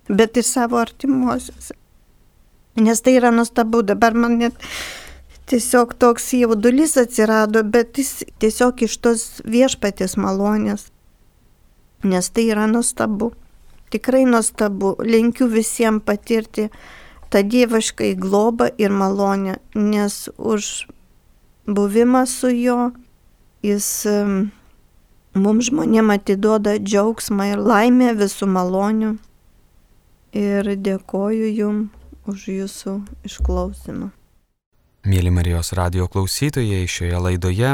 bet 0.09 0.39
ir 0.41 0.47
savo 0.47 0.79
artimuosiuose. 0.81 1.77
Nes 2.81 3.01
tai 3.05 3.19
yra 3.19 3.29
nuostabu, 3.29 3.83
dabar 3.85 4.17
man 4.17 4.39
net 4.41 4.57
tiesiog 5.45 5.93
toks 6.01 6.31
jaudulys 6.33 6.97
atsirado, 6.97 7.61
bet 7.61 8.01
jis 8.01 8.23
tiesiog 8.41 8.81
iš 8.87 8.97
tos 9.05 9.27
viešpatės 9.45 10.17
malonės. 10.17 10.89
Nes 12.03 12.29
tai 12.29 12.49
yra 12.51 12.67
nuostabu. 12.67 13.31
Tikrai 13.93 14.25
nuostabu. 14.25 14.95
Linkiu 15.03 15.47
visiems 15.47 16.03
patirti 16.05 16.69
tą 17.31 17.41
dieviškai 17.49 18.13
globą 18.15 18.69
ir 18.77 18.91
malonę, 18.91 19.57
nes 19.75 20.29
už 20.37 20.87
buvimą 21.65 22.25
su 22.27 22.51
juo 22.53 22.91
jis 23.63 23.87
mums 25.33 25.69
žmonėm 25.69 26.11
atiduoda 26.13 26.75
džiaugsmą 26.77 27.53
ir 27.53 27.63
laimę 27.63 28.13
visų 28.19 28.49
malonių. 28.53 29.15
Ir 30.33 30.69
dėkoju 30.81 31.49
Jums 31.53 32.03
už 32.25 32.47
Jūsų 32.49 32.93
išklausimą. 33.27 34.09
Mėly 35.03 35.33
Marijos 35.35 35.73
radio 35.77 36.07
klausytojai, 36.07 36.87
šioje 36.87 37.19
laidoje 37.19 37.73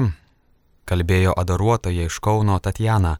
kalbėjo 0.90 1.36
adoruotoja 1.38 2.08
iš 2.10 2.18
Kauno 2.26 2.58
Tatjana. 2.60 3.20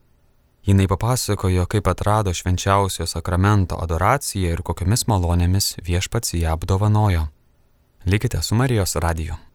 Jinai 0.70 0.88
papasakojo, 0.88 1.66
kaip 1.66 1.88
atrado 1.88 2.34
švenčiausio 2.34 3.08
sakramento 3.08 3.78
adoraciją 3.82 4.52
ir 4.54 4.62
kokiamis 4.62 5.08
malonėmis 5.10 5.72
viešpats 5.88 6.36
ją 6.38 6.52
apdovanojo. 6.54 7.24
Likite 8.06 8.42
su 8.46 8.56
Marijos 8.56 8.94
radiju. 8.96 9.49